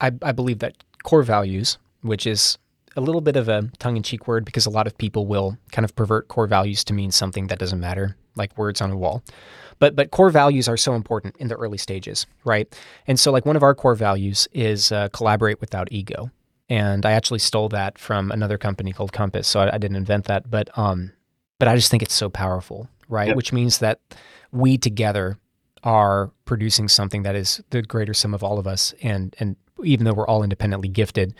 I, 0.00 0.12
I 0.22 0.32
believe 0.32 0.60
that 0.60 0.82
core 1.02 1.22
values, 1.22 1.78
which 2.00 2.26
is 2.26 2.58
a 2.96 3.00
little 3.00 3.20
bit 3.20 3.36
of 3.36 3.48
a 3.48 3.70
tongue-in-cheek 3.78 4.26
word 4.26 4.44
because 4.44 4.66
a 4.66 4.70
lot 4.70 4.86
of 4.86 4.96
people 4.98 5.26
will 5.26 5.56
kind 5.70 5.84
of 5.84 5.94
pervert 5.96 6.28
core 6.28 6.46
values 6.46 6.84
to 6.84 6.94
mean 6.94 7.10
something 7.10 7.46
that 7.46 7.58
doesn't 7.58 7.80
matter, 7.80 8.16
like 8.36 8.56
words 8.58 8.80
on 8.80 8.90
a 8.90 8.96
wall. 8.96 9.22
But 9.78 9.96
but 9.96 10.10
core 10.10 10.30
values 10.30 10.68
are 10.68 10.76
so 10.76 10.94
important 10.94 11.36
in 11.38 11.48
the 11.48 11.56
early 11.56 11.78
stages, 11.78 12.26
right? 12.44 12.72
And 13.06 13.18
so 13.18 13.32
like 13.32 13.46
one 13.46 13.56
of 13.56 13.62
our 13.62 13.74
core 13.74 13.94
values 13.94 14.46
is 14.52 14.92
uh, 14.92 15.08
collaborate 15.08 15.60
without 15.60 15.90
ego. 15.90 16.30
And 16.68 17.04
I 17.04 17.12
actually 17.12 17.40
stole 17.40 17.68
that 17.70 17.98
from 17.98 18.30
another 18.30 18.56
company 18.56 18.92
called 18.92 19.12
Compass, 19.12 19.48
so 19.48 19.60
I, 19.60 19.74
I 19.74 19.78
didn't 19.78 19.96
invent 19.96 20.26
that, 20.26 20.50
but 20.50 20.70
um, 20.78 21.12
but 21.58 21.68
I 21.68 21.76
just 21.76 21.90
think 21.90 22.02
it's 22.02 22.14
so 22.14 22.30
powerful, 22.30 22.88
right? 23.08 23.28
Yep. 23.28 23.36
Which 23.36 23.52
means 23.52 23.78
that 23.78 24.00
we 24.52 24.78
together 24.78 25.38
are 25.82 26.30
producing 26.44 26.88
something 26.88 27.24
that 27.24 27.34
is 27.34 27.60
the 27.70 27.82
greater 27.82 28.14
sum 28.14 28.34
of 28.34 28.42
all 28.42 28.58
of 28.58 28.66
us, 28.66 28.94
and 29.02 29.34
and 29.38 29.56
even 29.84 30.04
though 30.04 30.14
we're 30.14 30.26
all 30.26 30.42
independently 30.42 30.88
gifted, 30.88 31.34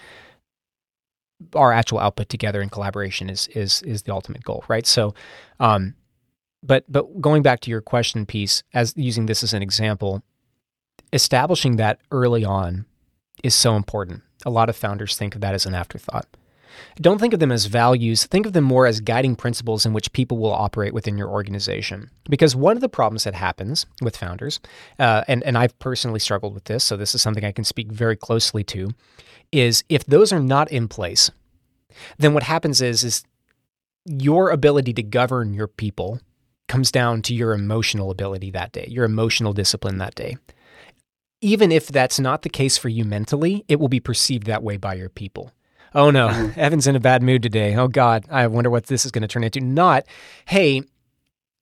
our 1.54 1.72
actual 1.72 1.98
output 1.98 2.28
together 2.28 2.60
in 2.62 2.68
collaboration 2.68 3.30
is 3.30 3.48
is 3.48 3.82
is 3.82 4.02
the 4.02 4.12
ultimate 4.12 4.44
goal, 4.44 4.64
right? 4.68 4.86
So, 4.86 5.14
um, 5.60 5.94
but 6.62 6.84
but 6.88 7.20
going 7.20 7.42
back 7.42 7.60
to 7.60 7.70
your 7.70 7.80
question 7.80 8.26
Peace, 8.26 8.62
as 8.74 8.94
using 8.96 9.26
this 9.26 9.42
as 9.42 9.52
an 9.52 9.62
example, 9.62 10.22
establishing 11.12 11.76
that 11.76 12.00
early 12.10 12.44
on 12.44 12.86
is 13.42 13.54
so 13.54 13.76
important. 13.76 14.22
A 14.44 14.50
lot 14.50 14.68
of 14.68 14.76
founders 14.76 15.16
think 15.16 15.34
of 15.34 15.40
that 15.40 15.54
as 15.54 15.66
an 15.66 15.74
afterthought. 15.74 16.26
Don't 16.96 17.18
think 17.18 17.34
of 17.34 17.40
them 17.40 17.52
as 17.52 17.66
values. 17.66 18.26
Think 18.26 18.46
of 18.46 18.52
them 18.52 18.64
more 18.64 18.86
as 18.86 19.00
guiding 19.00 19.36
principles 19.36 19.86
in 19.86 19.92
which 19.92 20.12
people 20.12 20.38
will 20.38 20.52
operate 20.52 20.94
within 20.94 21.18
your 21.18 21.28
organization. 21.28 22.10
Because 22.28 22.54
one 22.54 22.76
of 22.76 22.80
the 22.80 22.88
problems 22.88 23.24
that 23.24 23.34
happens 23.34 23.86
with 24.00 24.16
founders, 24.16 24.60
uh, 24.98 25.24
and, 25.28 25.42
and 25.44 25.58
I've 25.58 25.78
personally 25.78 26.20
struggled 26.20 26.54
with 26.54 26.64
this, 26.64 26.84
so 26.84 26.96
this 26.96 27.14
is 27.14 27.22
something 27.22 27.44
I 27.44 27.52
can 27.52 27.64
speak 27.64 27.90
very 27.90 28.16
closely 28.16 28.64
to, 28.64 28.90
is 29.50 29.84
if 29.88 30.04
those 30.06 30.32
are 30.32 30.40
not 30.40 30.70
in 30.70 30.88
place, 30.88 31.30
then 32.18 32.34
what 32.34 32.42
happens 32.42 32.80
is, 32.80 33.04
is 33.04 33.24
your 34.04 34.50
ability 34.50 34.92
to 34.94 35.02
govern 35.02 35.54
your 35.54 35.68
people 35.68 36.20
comes 36.68 36.90
down 36.90 37.22
to 37.22 37.34
your 37.34 37.52
emotional 37.52 38.10
ability 38.10 38.50
that 38.50 38.72
day, 38.72 38.86
your 38.88 39.04
emotional 39.04 39.52
discipline 39.52 39.98
that 39.98 40.14
day. 40.14 40.36
Even 41.40 41.70
if 41.70 41.88
that's 41.88 42.18
not 42.18 42.42
the 42.42 42.48
case 42.48 42.78
for 42.78 42.88
you 42.88 43.04
mentally, 43.04 43.64
it 43.68 43.78
will 43.78 43.88
be 43.88 44.00
perceived 44.00 44.46
that 44.46 44.62
way 44.62 44.76
by 44.76 44.94
your 44.94 45.08
people. 45.08 45.52
Oh 45.94 46.10
no, 46.10 46.28
mm-hmm. 46.28 46.58
Evan's 46.58 46.86
in 46.86 46.96
a 46.96 47.00
bad 47.00 47.22
mood 47.22 47.42
today. 47.42 47.74
Oh 47.76 47.88
God, 47.88 48.24
I 48.30 48.46
wonder 48.46 48.70
what 48.70 48.86
this 48.86 49.04
is 49.04 49.10
going 49.10 49.22
to 49.22 49.28
turn 49.28 49.44
into. 49.44 49.60
Not, 49.60 50.04
hey, 50.46 50.82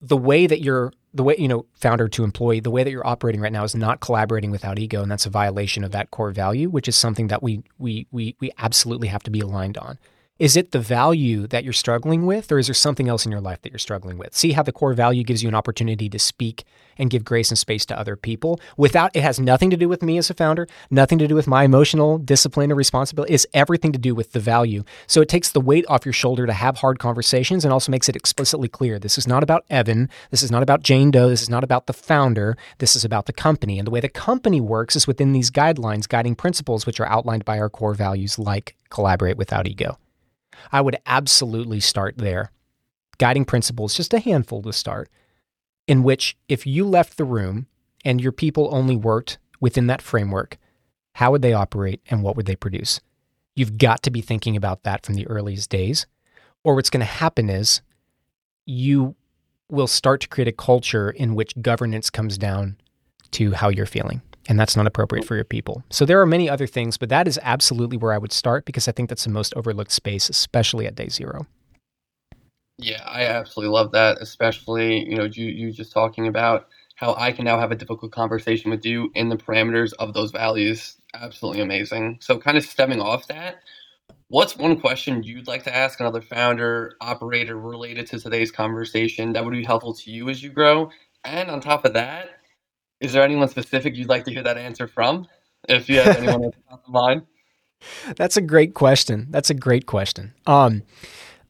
the 0.00 0.16
way 0.16 0.46
that 0.46 0.60
you're, 0.60 0.92
the 1.12 1.22
way, 1.22 1.34
you 1.38 1.48
know, 1.48 1.66
founder 1.74 2.08
to 2.08 2.24
employee, 2.24 2.60
the 2.60 2.70
way 2.70 2.84
that 2.84 2.90
you're 2.90 3.06
operating 3.06 3.40
right 3.40 3.52
now 3.52 3.64
is 3.64 3.74
not 3.74 4.00
collaborating 4.00 4.50
without 4.50 4.78
ego. 4.78 5.02
And 5.02 5.10
that's 5.10 5.26
a 5.26 5.30
violation 5.30 5.82
of 5.84 5.90
that 5.90 6.10
core 6.10 6.30
value, 6.30 6.70
which 6.70 6.86
is 6.86 6.96
something 6.96 7.26
that 7.26 7.42
we, 7.42 7.62
we, 7.78 8.06
we, 8.12 8.36
we 8.40 8.50
absolutely 8.58 9.08
have 9.08 9.22
to 9.24 9.30
be 9.30 9.40
aligned 9.40 9.76
on. 9.76 9.98
Is 10.40 10.56
it 10.56 10.70
the 10.70 10.80
value 10.80 11.46
that 11.48 11.64
you're 11.64 11.74
struggling 11.74 12.24
with, 12.24 12.50
or 12.50 12.58
is 12.58 12.66
there 12.66 12.72
something 12.72 13.10
else 13.10 13.26
in 13.26 13.30
your 13.30 13.42
life 13.42 13.60
that 13.60 13.72
you're 13.72 13.78
struggling 13.78 14.16
with? 14.16 14.34
See 14.34 14.52
how 14.52 14.62
the 14.62 14.72
core 14.72 14.94
value 14.94 15.22
gives 15.22 15.42
you 15.42 15.50
an 15.50 15.54
opportunity 15.54 16.08
to 16.08 16.18
speak 16.18 16.64
and 16.96 17.10
give 17.10 17.26
grace 17.26 17.50
and 17.50 17.58
space 17.58 17.84
to 17.84 17.98
other 17.98 18.16
people 18.16 18.58
without 18.78 19.14
it 19.14 19.20
has 19.22 19.38
nothing 19.38 19.68
to 19.68 19.76
do 19.76 19.86
with 19.86 20.02
me 20.02 20.16
as 20.16 20.30
a 20.30 20.34
founder, 20.34 20.66
nothing 20.90 21.18
to 21.18 21.28
do 21.28 21.34
with 21.34 21.46
my 21.46 21.64
emotional 21.64 22.16
discipline 22.16 22.72
or 22.72 22.74
responsibility. 22.74 23.34
It's 23.34 23.44
everything 23.52 23.92
to 23.92 23.98
do 23.98 24.14
with 24.14 24.32
the 24.32 24.40
value. 24.40 24.82
So 25.06 25.20
it 25.20 25.28
takes 25.28 25.50
the 25.50 25.60
weight 25.60 25.84
off 25.90 26.06
your 26.06 26.14
shoulder 26.14 26.46
to 26.46 26.54
have 26.54 26.78
hard 26.78 26.98
conversations 26.98 27.66
and 27.66 27.70
also 27.70 27.92
makes 27.92 28.08
it 28.08 28.16
explicitly 28.16 28.68
clear. 28.68 28.98
This 28.98 29.18
is 29.18 29.28
not 29.28 29.42
about 29.42 29.66
Evan. 29.68 30.08
This 30.30 30.42
is 30.42 30.50
not 30.50 30.62
about 30.62 30.82
Jane 30.82 31.10
Doe. 31.10 31.28
This 31.28 31.42
is 31.42 31.50
not 31.50 31.64
about 31.64 31.86
the 31.86 31.92
founder. 31.92 32.56
This 32.78 32.96
is 32.96 33.04
about 33.04 33.26
the 33.26 33.34
company. 33.34 33.78
And 33.78 33.86
the 33.86 33.90
way 33.90 34.00
the 34.00 34.08
company 34.08 34.62
works 34.62 34.96
is 34.96 35.06
within 35.06 35.32
these 35.32 35.50
guidelines, 35.50 36.08
guiding 36.08 36.34
principles, 36.34 36.86
which 36.86 36.98
are 36.98 37.08
outlined 37.08 37.44
by 37.44 37.58
our 37.58 37.68
core 37.68 37.92
values 37.92 38.38
like 38.38 38.74
collaborate 38.88 39.36
without 39.36 39.66
ego. 39.66 39.98
I 40.72 40.80
would 40.80 40.96
absolutely 41.06 41.80
start 41.80 42.18
there. 42.18 42.52
Guiding 43.18 43.44
principles, 43.44 43.94
just 43.94 44.14
a 44.14 44.18
handful 44.18 44.62
to 44.62 44.72
start, 44.72 45.10
in 45.86 46.02
which 46.02 46.36
if 46.48 46.66
you 46.66 46.86
left 46.86 47.16
the 47.16 47.24
room 47.24 47.66
and 48.04 48.20
your 48.20 48.32
people 48.32 48.68
only 48.72 48.96
worked 48.96 49.38
within 49.60 49.88
that 49.88 50.02
framework, 50.02 50.56
how 51.14 51.30
would 51.30 51.42
they 51.42 51.52
operate 51.52 52.00
and 52.08 52.22
what 52.22 52.36
would 52.36 52.46
they 52.46 52.56
produce? 52.56 53.00
You've 53.54 53.78
got 53.78 54.02
to 54.04 54.10
be 54.10 54.20
thinking 54.20 54.56
about 54.56 54.84
that 54.84 55.04
from 55.04 55.16
the 55.16 55.26
earliest 55.26 55.68
days. 55.68 56.06
Or 56.64 56.74
what's 56.74 56.90
going 56.90 57.00
to 57.00 57.06
happen 57.06 57.50
is 57.50 57.82
you 58.64 59.16
will 59.68 59.86
start 59.86 60.20
to 60.22 60.28
create 60.28 60.48
a 60.48 60.52
culture 60.52 61.10
in 61.10 61.34
which 61.34 61.60
governance 61.60 62.10
comes 62.10 62.38
down 62.38 62.76
to 63.32 63.52
how 63.52 63.68
you're 63.68 63.86
feeling 63.86 64.22
and 64.50 64.58
that's 64.58 64.76
not 64.76 64.86
appropriate 64.86 65.24
mm. 65.24 65.28
for 65.28 65.36
your 65.36 65.44
people. 65.44 65.84
So 65.90 66.04
there 66.04 66.20
are 66.20 66.26
many 66.26 66.50
other 66.50 66.66
things, 66.66 66.98
but 66.98 67.08
that 67.08 67.28
is 67.28 67.38
absolutely 67.42 67.96
where 67.96 68.12
I 68.12 68.18
would 68.18 68.32
start 68.32 68.66
because 68.66 68.88
I 68.88 68.92
think 68.92 69.08
that's 69.08 69.24
the 69.24 69.30
most 69.30 69.54
overlooked 69.56 69.92
space, 69.92 70.28
especially 70.28 70.86
at 70.86 70.96
day 70.96 71.08
zero. 71.08 71.46
Yeah, 72.76 73.02
I 73.06 73.26
absolutely 73.26 73.72
love 73.72 73.92
that, 73.92 74.18
especially 74.20 75.08
you 75.08 75.16
know 75.16 75.24
you 75.24 75.46
you 75.46 75.70
just 75.70 75.92
talking 75.92 76.26
about 76.26 76.68
how 76.96 77.14
I 77.14 77.30
can 77.32 77.44
now 77.44 77.58
have 77.58 77.70
a 77.70 77.76
difficult 77.76 78.10
conversation 78.12 78.70
with 78.70 78.84
you 78.84 79.10
in 79.14 79.28
the 79.28 79.36
parameters 79.36 79.92
of 79.98 80.12
those 80.14 80.32
values. 80.32 80.96
Absolutely 81.14 81.62
amazing. 81.62 82.18
So, 82.20 82.38
kind 82.38 82.58
of 82.58 82.64
stemming 82.64 83.00
off 83.00 83.28
that, 83.28 83.62
what's 84.28 84.56
one 84.56 84.80
question 84.80 85.22
you'd 85.22 85.46
like 85.46 85.62
to 85.64 85.74
ask 85.74 86.00
another 86.00 86.22
founder, 86.22 86.96
operator 87.00 87.56
related 87.56 88.06
to 88.08 88.18
today's 88.18 88.50
conversation 88.50 89.32
that 89.34 89.44
would 89.44 89.52
be 89.52 89.64
helpful 89.64 89.94
to 89.94 90.10
you 90.10 90.28
as 90.28 90.42
you 90.42 90.50
grow? 90.50 90.90
And 91.22 91.50
on 91.50 91.60
top 91.60 91.84
of 91.84 91.92
that, 91.92 92.39
is 93.00 93.12
there 93.12 93.22
anyone 93.22 93.48
specific 93.48 93.96
you'd 93.96 94.08
like 94.08 94.24
to 94.24 94.30
hear 94.30 94.42
that 94.42 94.58
answer 94.58 94.86
from? 94.86 95.26
If 95.68 95.88
you 95.88 96.00
have 96.00 96.16
anyone 96.16 96.44
else 96.44 96.54
the 96.86 96.92
mind. 96.92 97.22
That's 98.16 98.36
a 98.36 98.42
great 98.42 98.74
question. 98.74 99.26
That's 99.30 99.50
a 99.50 99.54
great 99.54 99.86
question. 99.86 100.34
Um, 100.46 100.82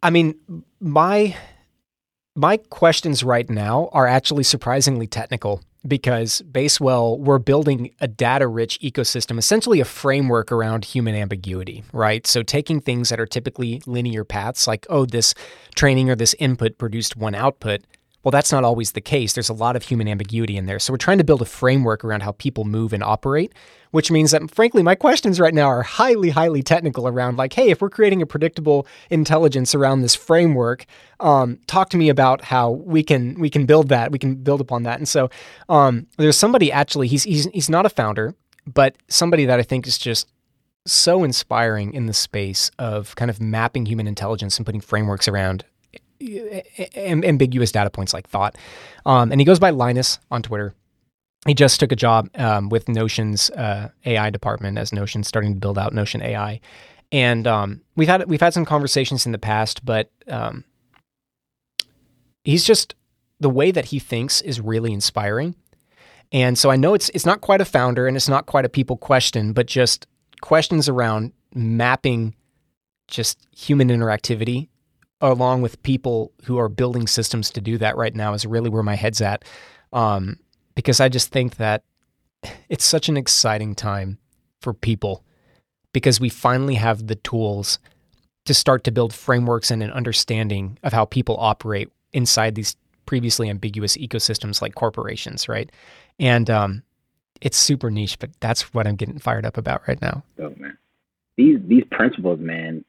I 0.02 0.10
mean, 0.10 0.34
my 0.80 1.36
my 2.36 2.56
questions 2.56 3.24
right 3.24 3.48
now 3.50 3.88
are 3.92 4.06
actually 4.06 4.44
surprisingly 4.44 5.06
technical 5.06 5.60
because 5.86 6.42
Basewell, 6.50 7.18
we're 7.18 7.38
building 7.38 7.90
a 8.00 8.08
data 8.08 8.46
rich 8.46 8.78
ecosystem, 8.80 9.38
essentially 9.38 9.80
a 9.80 9.84
framework 9.84 10.52
around 10.52 10.84
human 10.84 11.14
ambiguity, 11.14 11.82
right? 11.92 12.26
So 12.26 12.42
taking 12.42 12.80
things 12.80 13.08
that 13.08 13.18
are 13.18 13.26
typically 13.26 13.82
linear 13.86 14.24
paths, 14.24 14.66
like, 14.66 14.86
oh, 14.90 15.06
this 15.06 15.34
training 15.74 16.10
or 16.10 16.16
this 16.16 16.34
input 16.38 16.78
produced 16.78 17.16
one 17.16 17.34
output, 17.34 17.82
well, 18.22 18.30
that's 18.30 18.52
not 18.52 18.64
always 18.64 18.92
the 18.92 19.00
case. 19.00 19.32
There's 19.32 19.48
a 19.48 19.54
lot 19.54 19.76
of 19.76 19.82
human 19.82 20.06
ambiguity 20.06 20.56
in 20.56 20.66
there. 20.66 20.78
So 20.78 20.92
we're 20.92 20.98
trying 20.98 21.18
to 21.18 21.24
build 21.24 21.40
a 21.40 21.46
framework 21.46 22.04
around 22.04 22.22
how 22.22 22.32
people 22.32 22.64
move 22.64 22.92
and 22.92 23.02
operate, 23.02 23.54
which 23.92 24.10
means 24.10 24.32
that, 24.32 24.50
frankly, 24.50 24.82
my 24.82 24.94
questions 24.94 25.40
right 25.40 25.54
now 25.54 25.66
are 25.66 25.82
highly, 25.82 26.28
highly 26.28 26.62
technical 26.62 27.08
around 27.08 27.38
like, 27.38 27.54
hey, 27.54 27.70
if 27.70 27.80
we're 27.80 27.88
creating 27.88 28.20
a 28.20 28.26
predictable 28.26 28.86
intelligence 29.08 29.74
around 29.74 30.02
this 30.02 30.14
framework, 30.14 30.84
um, 31.20 31.58
talk 31.66 31.88
to 31.90 31.96
me 31.96 32.10
about 32.10 32.44
how 32.44 32.70
we 32.70 33.02
can 33.02 33.40
we 33.40 33.48
can 33.48 33.64
build 33.64 33.88
that. 33.88 34.12
We 34.12 34.18
can 34.18 34.34
build 34.34 34.60
upon 34.60 34.82
that. 34.82 34.98
And 34.98 35.08
so 35.08 35.30
um, 35.70 36.06
there's 36.18 36.36
somebody 36.36 36.70
actually. 36.70 37.08
He's 37.08 37.24
he's 37.24 37.46
he's 37.54 37.70
not 37.70 37.86
a 37.86 37.90
founder, 37.90 38.34
but 38.66 38.96
somebody 39.08 39.46
that 39.46 39.58
I 39.58 39.62
think 39.62 39.86
is 39.86 39.96
just 39.96 40.28
so 40.86 41.24
inspiring 41.24 41.94
in 41.94 42.06
the 42.06 42.12
space 42.12 42.70
of 42.78 43.14
kind 43.16 43.30
of 43.30 43.40
mapping 43.40 43.86
human 43.86 44.06
intelligence 44.06 44.58
and 44.58 44.66
putting 44.66 44.80
frameworks 44.80 45.28
around 45.28 45.64
ambiguous 46.20 47.72
data 47.72 47.90
points 47.90 48.12
like 48.12 48.28
thought. 48.28 48.56
Um, 49.06 49.32
and 49.32 49.40
he 49.40 49.44
goes 49.44 49.58
by 49.58 49.70
Linus 49.70 50.18
on 50.30 50.42
Twitter. 50.42 50.74
He 51.46 51.54
just 51.54 51.80
took 51.80 51.90
a 51.90 51.96
job 51.96 52.28
um, 52.34 52.68
with 52.68 52.88
Notion's 52.88 53.50
uh, 53.50 53.88
AI 54.04 54.30
department 54.30 54.78
as 54.78 54.92
Notion 54.92 55.22
starting 55.22 55.54
to 55.54 55.58
build 55.60 55.78
out 55.78 55.94
Notion 55.94 56.22
AI. 56.22 56.60
And 57.12 57.46
um, 57.46 57.80
we've 57.96 58.08
had 58.08 58.28
we've 58.28 58.40
had 58.40 58.54
some 58.54 58.64
conversations 58.64 59.26
in 59.26 59.32
the 59.32 59.38
past, 59.38 59.84
but 59.84 60.10
um, 60.28 60.64
he's 62.44 62.64
just 62.64 62.94
the 63.40 63.50
way 63.50 63.70
that 63.70 63.86
he 63.86 63.98
thinks 63.98 64.42
is 64.42 64.60
really 64.60 64.92
inspiring. 64.92 65.54
And 66.30 66.56
so 66.56 66.70
I 66.70 66.76
know 66.76 66.94
it's 66.94 67.08
it's 67.10 67.26
not 67.26 67.40
quite 67.40 67.60
a 67.60 67.64
founder 67.64 68.06
and 68.06 68.16
it's 68.16 68.28
not 68.28 68.46
quite 68.46 68.64
a 68.64 68.68
people 68.68 68.96
question, 68.96 69.52
but 69.52 69.66
just 69.66 70.06
questions 70.40 70.88
around 70.88 71.32
mapping 71.54 72.34
just 73.08 73.38
human 73.56 73.88
interactivity 73.88 74.68
along 75.20 75.62
with 75.62 75.82
people 75.82 76.32
who 76.44 76.58
are 76.58 76.68
building 76.68 77.06
systems 77.06 77.50
to 77.50 77.60
do 77.60 77.78
that 77.78 77.96
right 77.96 78.14
now 78.14 78.32
is 78.32 78.46
really 78.46 78.70
where 78.70 78.82
my 78.82 78.94
head's 78.94 79.20
at. 79.20 79.44
Um, 79.92 80.38
because 80.74 81.00
I 81.00 81.08
just 81.08 81.30
think 81.30 81.56
that 81.56 81.84
it's 82.68 82.84
such 82.84 83.08
an 83.08 83.16
exciting 83.16 83.74
time 83.74 84.18
for 84.62 84.72
people 84.72 85.24
because 85.92 86.20
we 86.20 86.28
finally 86.28 86.76
have 86.76 87.06
the 87.06 87.16
tools 87.16 87.78
to 88.46 88.54
start 88.54 88.84
to 88.84 88.92
build 88.92 89.12
frameworks 89.12 89.70
and 89.70 89.82
an 89.82 89.90
understanding 89.90 90.78
of 90.82 90.92
how 90.92 91.04
people 91.04 91.36
operate 91.38 91.90
inside 92.12 92.54
these 92.54 92.76
previously 93.06 93.50
ambiguous 93.50 93.96
ecosystems 93.96 94.62
like 94.62 94.74
corporations, 94.74 95.48
right? 95.48 95.70
And 96.18 96.48
um, 96.48 96.82
it's 97.40 97.56
super 97.56 97.90
niche, 97.90 98.18
but 98.18 98.30
that's 98.40 98.72
what 98.72 98.86
I'm 98.86 98.96
getting 98.96 99.18
fired 99.18 99.44
up 99.44 99.56
about 99.56 99.82
right 99.88 100.00
now. 100.00 100.22
Oh 100.40 100.54
man, 100.56 100.78
these 101.36 101.58
these 101.64 101.84
principles, 101.90 102.38
man, 102.40 102.84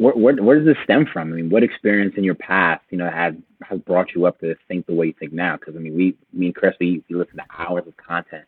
where, 0.00 0.14
where, 0.14 0.34
where 0.36 0.58
does 0.58 0.64
this 0.64 0.82
stem 0.82 1.04
from? 1.04 1.30
I 1.30 1.36
mean, 1.36 1.50
what 1.50 1.62
experience 1.62 2.14
in 2.16 2.24
your 2.24 2.34
past, 2.34 2.82
you 2.88 2.96
know, 2.96 3.10
has 3.10 3.34
has 3.68 3.78
brought 3.80 4.14
you 4.14 4.24
up 4.24 4.40
to 4.40 4.54
think 4.66 4.86
the 4.86 4.94
way 4.94 5.08
you 5.08 5.14
think 5.18 5.34
now? 5.34 5.58
Because 5.58 5.76
I 5.76 5.78
mean, 5.78 5.94
we, 5.94 6.16
me 6.32 6.46
and 6.46 6.54
Chris, 6.54 6.74
we, 6.80 7.04
we 7.10 7.16
listen 7.16 7.36
to 7.36 7.44
hours 7.58 7.84
of 7.86 7.94
content, 7.98 8.46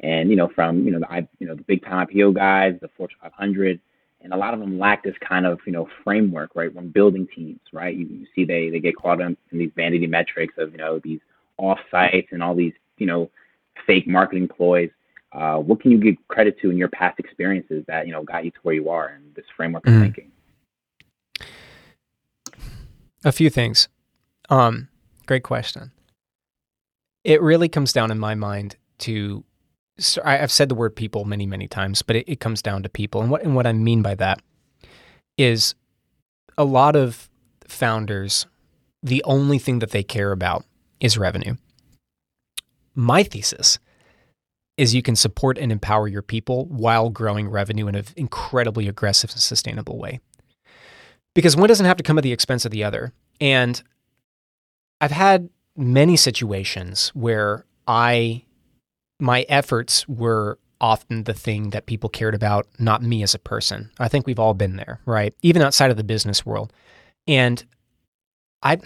and 0.00 0.30
you 0.30 0.36
know, 0.36 0.48
from 0.54 0.86
you 0.86 0.92
know 0.92 1.00
the 1.00 1.12
I, 1.12 1.28
you 1.38 1.46
know 1.46 1.54
the 1.54 1.62
big 1.64 1.84
time 1.84 2.06
IPO 2.06 2.34
guys, 2.34 2.78
the 2.80 2.88
Fortune 2.96 3.18
500, 3.20 3.78
and 4.22 4.32
a 4.32 4.36
lot 4.38 4.54
of 4.54 4.60
them 4.60 4.78
lack 4.78 5.04
this 5.04 5.14
kind 5.20 5.44
of 5.44 5.60
you 5.66 5.72
know 5.72 5.86
framework, 6.02 6.52
right? 6.54 6.74
When 6.74 6.88
building 6.88 7.28
teams, 7.34 7.60
right? 7.74 7.94
You, 7.94 8.06
you 8.06 8.26
see 8.34 8.46
they 8.46 8.70
they 8.70 8.80
get 8.80 8.96
caught 8.96 9.20
in, 9.20 9.36
in 9.52 9.58
these 9.58 9.72
vanity 9.76 10.06
metrics 10.06 10.54
of 10.56 10.72
you 10.72 10.78
know 10.78 10.98
these 11.04 11.20
off 11.58 11.78
sites 11.90 12.28
and 12.30 12.42
all 12.42 12.54
these 12.54 12.72
you 12.96 13.06
know 13.06 13.30
fake 13.86 14.08
marketing 14.08 14.48
ploys. 14.48 14.88
Uh, 15.30 15.58
what 15.58 15.78
can 15.78 15.90
you 15.90 15.98
give 15.98 16.14
credit 16.28 16.58
to 16.62 16.70
in 16.70 16.78
your 16.78 16.88
past 16.88 17.18
experiences 17.18 17.84
that 17.86 18.06
you 18.06 18.14
know 18.14 18.22
got 18.22 18.46
you 18.46 18.50
to 18.50 18.58
where 18.62 18.74
you 18.74 18.88
are 18.88 19.08
and 19.08 19.34
this 19.34 19.44
framework 19.54 19.84
mm-hmm. 19.84 19.96
of 19.98 20.02
thinking? 20.02 20.32
A 23.26 23.32
few 23.32 23.50
things. 23.50 23.88
Um, 24.50 24.86
great 25.26 25.42
question. 25.42 25.90
It 27.24 27.42
really 27.42 27.68
comes 27.68 27.92
down 27.92 28.12
in 28.12 28.20
my 28.20 28.36
mind 28.36 28.76
to 28.98 29.44
so 29.98 30.22
I've 30.24 30.52
said 30.52 30.68
the 30.68 30.76
word 30.76 30.94
people 30.94 31.24
many, 31.24 31.44
many 31.44 31.66
times, 31.66 32.02
but 32.02 32.16
it, 32.16 32.30
it 32.30 32.38
comes 32.38 32.62
down 32.62 32.84
to 32.84 32.88
people. 32.88 33.20
And 33.20 33.28
what 33.28 33.42
and 33.42 33.56
what 33.56 33.66
I 33.66 33.72
mean 33.72 34.00
by 34.00 34.14
that 34.14 34.40
is 35.36 35.74
a 36.56 36.62
lot 36.62 36.94
of 36.94 37.28
founders, 37.66 38.46
the 39.02 39.24
only 39.24 39.58
thing 39.58 39.80
that 39.80 39.90
they 39.90 40.04
care 40.04 40.30
about 40.30 40.64
is 41.00 41.18
revenue. 41.18 41.56
My 42.94 43.24
thesis 43.24 43.80
is 44.76 44.94
you 44.94 45.02
can 45.02 45.16
support 45.16 45.58
and 45.58 45.72
empower 45.72 46.06
your 46.06 46.22
people 46.22 46.66
while 46.66 47.10
growing 47.10 47.48
revenue 47.48 47.88
in 47.88 47.96
an 47.96 48.04
incredibly 48.14 48.86
aggressive 48.86 49.30
and 49.32 49.40
sustainable 49.40 49.98
way 49.98 50.20
because 51.36 51.54
one 51.54 51.68
doesn't 51.68 51.84
have 51.84 51.98
to 51.98 52.02
come 52.02 52.16
at 52.16 52.24
the 52.24 52.32
expense 52.32 52.64
of 52.64 52.70
the 52.72 52.82
other. 52.82 53.12
And 53.42 53.80
I've 55.02 55.10
had 55.10 55.50
many 55.76 56.16
situations 56.16 57.10
where 57.10 57.66
I, 57.86 58.44
my 59.20 59.42
efforts 59.42 60.08
were 60.08 60.58
often 60.80 61.24
the 61.24 61.34
thing 61.34 61.70
that 61.70 61.84
people 61.84 62.08
cared 62.08 62.34
about, 62.34 62.66
not 62.78 63.02
me 63.02 63.22
as 63.22 63.34
a 63.34 63.38
person. 63.38 63.90
I 63.98 64.08
think 64.08 64.26
we've 64.26 64.38
all 64.38 64.54
been 64.54 64.76
there, 64.76 65.00
right? 65.04 65.34
Even 65.42 65.60
outside 65.60 65.90
of 65.90 65.98
the 65.98 66.04
business 66.04 66.46
world. 66.46 66.72
And 67.28 67.62
I, 68.62 68.78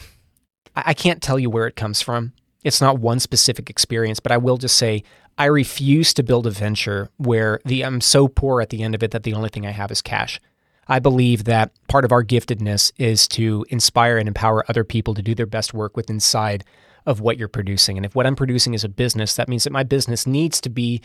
I 0.75 0.93
can't 0.93 1.23
tell 1.23 1.39
you 1.39 1.51
where 1.51 1.69
it 1.69 1.77
comes 1.77 2.03
from. 2.03 2.33
It's 2.65 2.81
not 2.81 2.99
one 2.99 3.21
specific 3.21 3.71
experience, 3.71 4.19
but 4.19 4.33
I 4.33 4.39
will 4.39 4.57
just 4.57 4.75
say 4.75 5.05
I 5.39 5.45
refuse 5.45 6.13
to 6.15 6.25
build 6.25 6.49
a 6.49 6.51
venture 6.51 7.11
where 7.17 7.61
the 7.65 7.85
I'm 7.85 8.01
so 8.01 8.27
poor 8.27 8.61
at 8.61 8.71
the 8.71 8.83
end 8.83 8.97
of 8.97 9.05
it 9.05 9.13
that 9.13 9.23
the 9.23 9.35
only 9.35 9.49
thing 9.51 9.67
I 9.67 9.71
have 9.71 9.93
is 9.93 10.03
cash. 10.03 10.41
I 10.91 10.99
believe 10.99 11.45
that 11.45 11.71
part 11.87 12.05
of 12.05 12.11
our 12.11 12.25
giftedness 12.25 12.93
is 12.99 13.29
to 13.29 13.65
inspire 13.69 14.19
and 14.19 14.27
empower 14.27 14.65
other 14.69 14.83
people 14.83 15.15
to 15.15 15.23
do 15.23 15.37
their 15.37 15.47
best 15.47 15.73
work 15.73 15.97
within 15.97 16.17
inside 16.17 16.65
of 17.07 17.21
what 17.21 17.39
you're 17.39 17.49
producing. 17.49 17.97
And 17.97 18.05
if 18.05 18.15
what 18.17 18.27
I'm 18.27 18.37
producing 18.37 18.75
is 18.75 18.83
a 18.83 18.89
business, 18.89 19.37
that 19.37 19.49
means 19.49 19.65
that 19.65 19.73
my 19.73 19.85
business 19.85 20.27
needs 20.27 20.61
to 20.63 20.69
be 20.69 21.01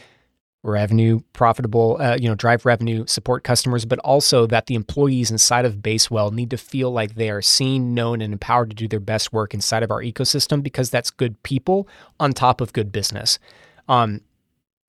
revenue 0.64 1.20
profitable, 1.34 1.98
uh, 2.00 2.18
you 2.20 2.28
know, 2.28 2.34
drive 2.34 2.66
revenue, 2.66 3.06
support 3.06 3.44
customers, 3.44 3.86
but 3.86 4.00
also 4.00 4.48
that 4.48 4.66
the 4.66 4.74
employees 4.74 5.30
inside 5.30 5.66
of 5.66 5.76
Basewell 5.76 6.34
need 6.34 6.50
to 6.50 6.58
feel 6.58 6.92
like 6.92 7.14
they 7.14 7.30
are 7.30 7.42
seen, 7.42 7.94
known, 7.94 8.22
and 8.22 8.34
empowered 8.34 8.72
to 8.72 8.76
do 8.76 8.88
their 8.88 9.00
best 9.00 9.32
work 9.32 9.54
inside 9.54 9.84
of 9.84 9.92
our 9.92 10.02
ecosystem 10.02 10.64
because 10.64 10.90
that's 10.90 11.12
good 11.12 11.42
people 11.44 11.88
on 12.20 12.34
top 12.34 12.60
of 12.60 12.74
good 12.74 12.92
business. 12.92 13.38
Um, 13.88 14.22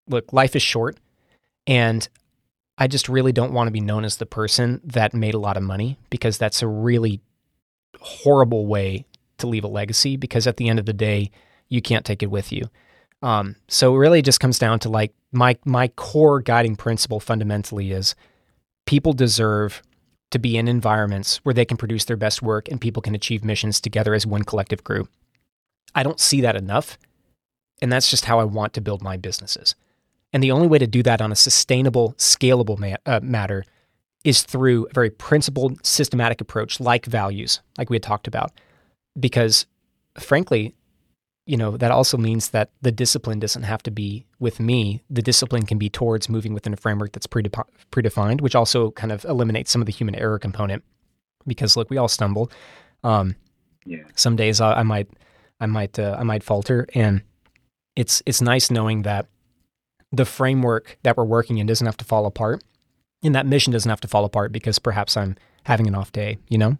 look, 0.09 0.32
life 0.32 0.56
is 0.56 0.62
short, 0.62 0.96
and 1.66 2.09
I 2.79 2.87
just 2.87 3.09
really 3.09 3.33
don't 3.33 3.53
want 3.53 3.69
to 3.69 3.73
be 3.73 3.81
known 3.81 4.05
as 4.05 4.17
the 4.17 4.27
person 4.27 4.81
that 4.85 5.15
made 5.15 5.35
a 5.35 5.39
lot 5.39 5.57
of 5.57 5.62
money 5.62 5.99
because 6.11 6.37
that's 6.37 6.62
a 6.62 6.67
really 6.67 7.21
horrible 8.01 8.67
way 8.67 9.07
to 9.39 9.47
leave 9.47 9.65
a 9.65 9.69
legacy 9.69 10.17
because 10.17 10.47
at 10.47 10.57
the 10.57 10.69
end 10.69 10.79
of 10.79 10.87
the 10.87 10.93
day, 10.93 11.31
you 11.69 11.81
can't 11.81 12.05
take 12.05 12.23
it 12.23 12.31
with 12.31 12.53
you. 12.53 12.69
Um, 13.23 13.57
so 13.69 13.95
it 13.95 13.99
really 13.99 14.23
just 14.23 14.41
comes 14.41 14.59
down 14.59 14.79
to 14.81 14.89
like 14.89 15.15
my 15.33 15.57
my 15.65 15.89
core 15.89 16.41
guiding 16.41 16.77
principle 16.77 17.19
fundamentally 17.19 17.93
is 17.93 18.15
people 18.85 19.12
deserve 19.15 19.83
to 20.31 20.39
be 20.39 20.57
in 20.57 20.69
environments 20.69 21.39
where 21.39 21.55
they 21.55 21.65
can 21.65 21.77
produce 21.77 22.05
their 22.05 22.17
best 22.17 22.43
work 22.43 22.69
and 22.69 22.81
people 22.81 23.01
can 23.01 23.15
achieve 23.15 23.45
missions 23.45 23.81
together 23.81 24.12
as 24.12 24.27
one 24.27 24.43
collective 24.43 24.85
group. 24.85 25.09
I 25.95 26.03
don't 26.03 26.21
see 26.21 26.41
that 26.43 26.57
enough. 26.57 26.99
And 27.81 27.93
that's 27.93 28.11
just 28.11 28.25
how 28.25 28.39
I 28.39 28.45
want 28.45 28.73
to 28.75 28.81
build 28.81 29.03
my 29.03 29.17
businesses. 29.17 29.75
And 30.37 30.42
the 30.42 30.51
only 30.51 30.66
way 30.66 30.77
to 30.77 30.87
do 30.87 31.03
that 31.03 31.22
on 31.22 31.33
a 31.33 31.35
sustainable, 31.35 32.12
scalable 32.18 32.79
ma- 32.79 32.99
uh, 33.07 33.20
matter 33.22 33.64
is 34.22 34.42
through 34.42 34.87
a 34.90 34.92
very 34.92 35.09
principled, 35.09 35.83
systematic 35.83 36.42
approach 36.42 36.79
like 36.79 37.07
values, 37.07 37.62
like 37.79 37.88
we 37.88 37.96
had 37.96 38.03
talked 38.03 38.29
about. 38.29 38.53
Because 39.18 39.64
frankly, 40.20 40.75
you 41.46 41.57
know, 41.57 41.79
that 41.79 41.90
also 41.90 42.18
means 42.18 42.51
that 42.51 42.68
the 42.83 42.92
discipline 42.92 43.40
doesn't 43.40 43.62
have 43.62 43.83
to 43.85 43.90
be 43.90 44.27
with 44.38 44.61
me. 44.61 45.03
The 45.09 45.22
discipline 45.22 45.64
can 45.64 45.79
be 45.79 45.88
towards 45.88 46.29
moving 46.29 46.53
within 46.53 46.75
a 46.75 46.77
framework 46.77 47.12
that's 47.12 47.27
predep- 47.27 47.70
predefined, 47.90 48.42
which 48.42 48.55
also 48.55 48.90
kind 48.90 49.12
of 49.12 49.25
eliminates 49.25 49.70
some 49.70 49.81
of 49.81 49.87
the 49.87 49.92
human 49.92 50.14
error 50.16 50.38
component. 50.38 50.85
Because 51.46 51.79
look, 51.79 51.88
we 51.88 51.96
all 51.96 52.09
stumble. 52.09 52.51
Um, 53.03 53.37
yeah. 53.87 54.05
Some 54.16 54.37
days 54.37 54.61
I, 54.61 54.81
I 54.81 54.83
might, 54.83 55.09
I 55.61 55.64
might, 55.64 55.99
uh, 55.99 56.14
I 56.20 56.25
might 56.25 56.42
falter, 56.42 56.87
and 56.94 57.22
it's 57.94 58.22
it's 58.27 58.42
nice 58.42 58.70
knowing 58.70 59.01
that 59.05 59.29
the 60.16 60.24
framework 60.24 60.98
that 61.02 61.16
we're 61.16 61.24
working 61.24 61.59
in 61.59 61.66
doesn't 61.66 61.87
have 61.87 61.96
to 61.98 62.05
fall 62.05 62.26
apart 62.26 62.62
and 63.22 63.35
that 63.35 63.46
mission 63.46 63.72
doesn't 63.72 63.88
have 63.88 64.00
to 64.00 64.09
fall 64.09 64.24
apart 64.24 64.52
because 64.52 64.79
perhaps 64.79 65.16
I'm 65.16 65.37
having 65.64 65.87
an 65.87 65.94
off 65.94 66.12
day, 66.12 66.38
you 66.48 66.59
know? 66.59 66.79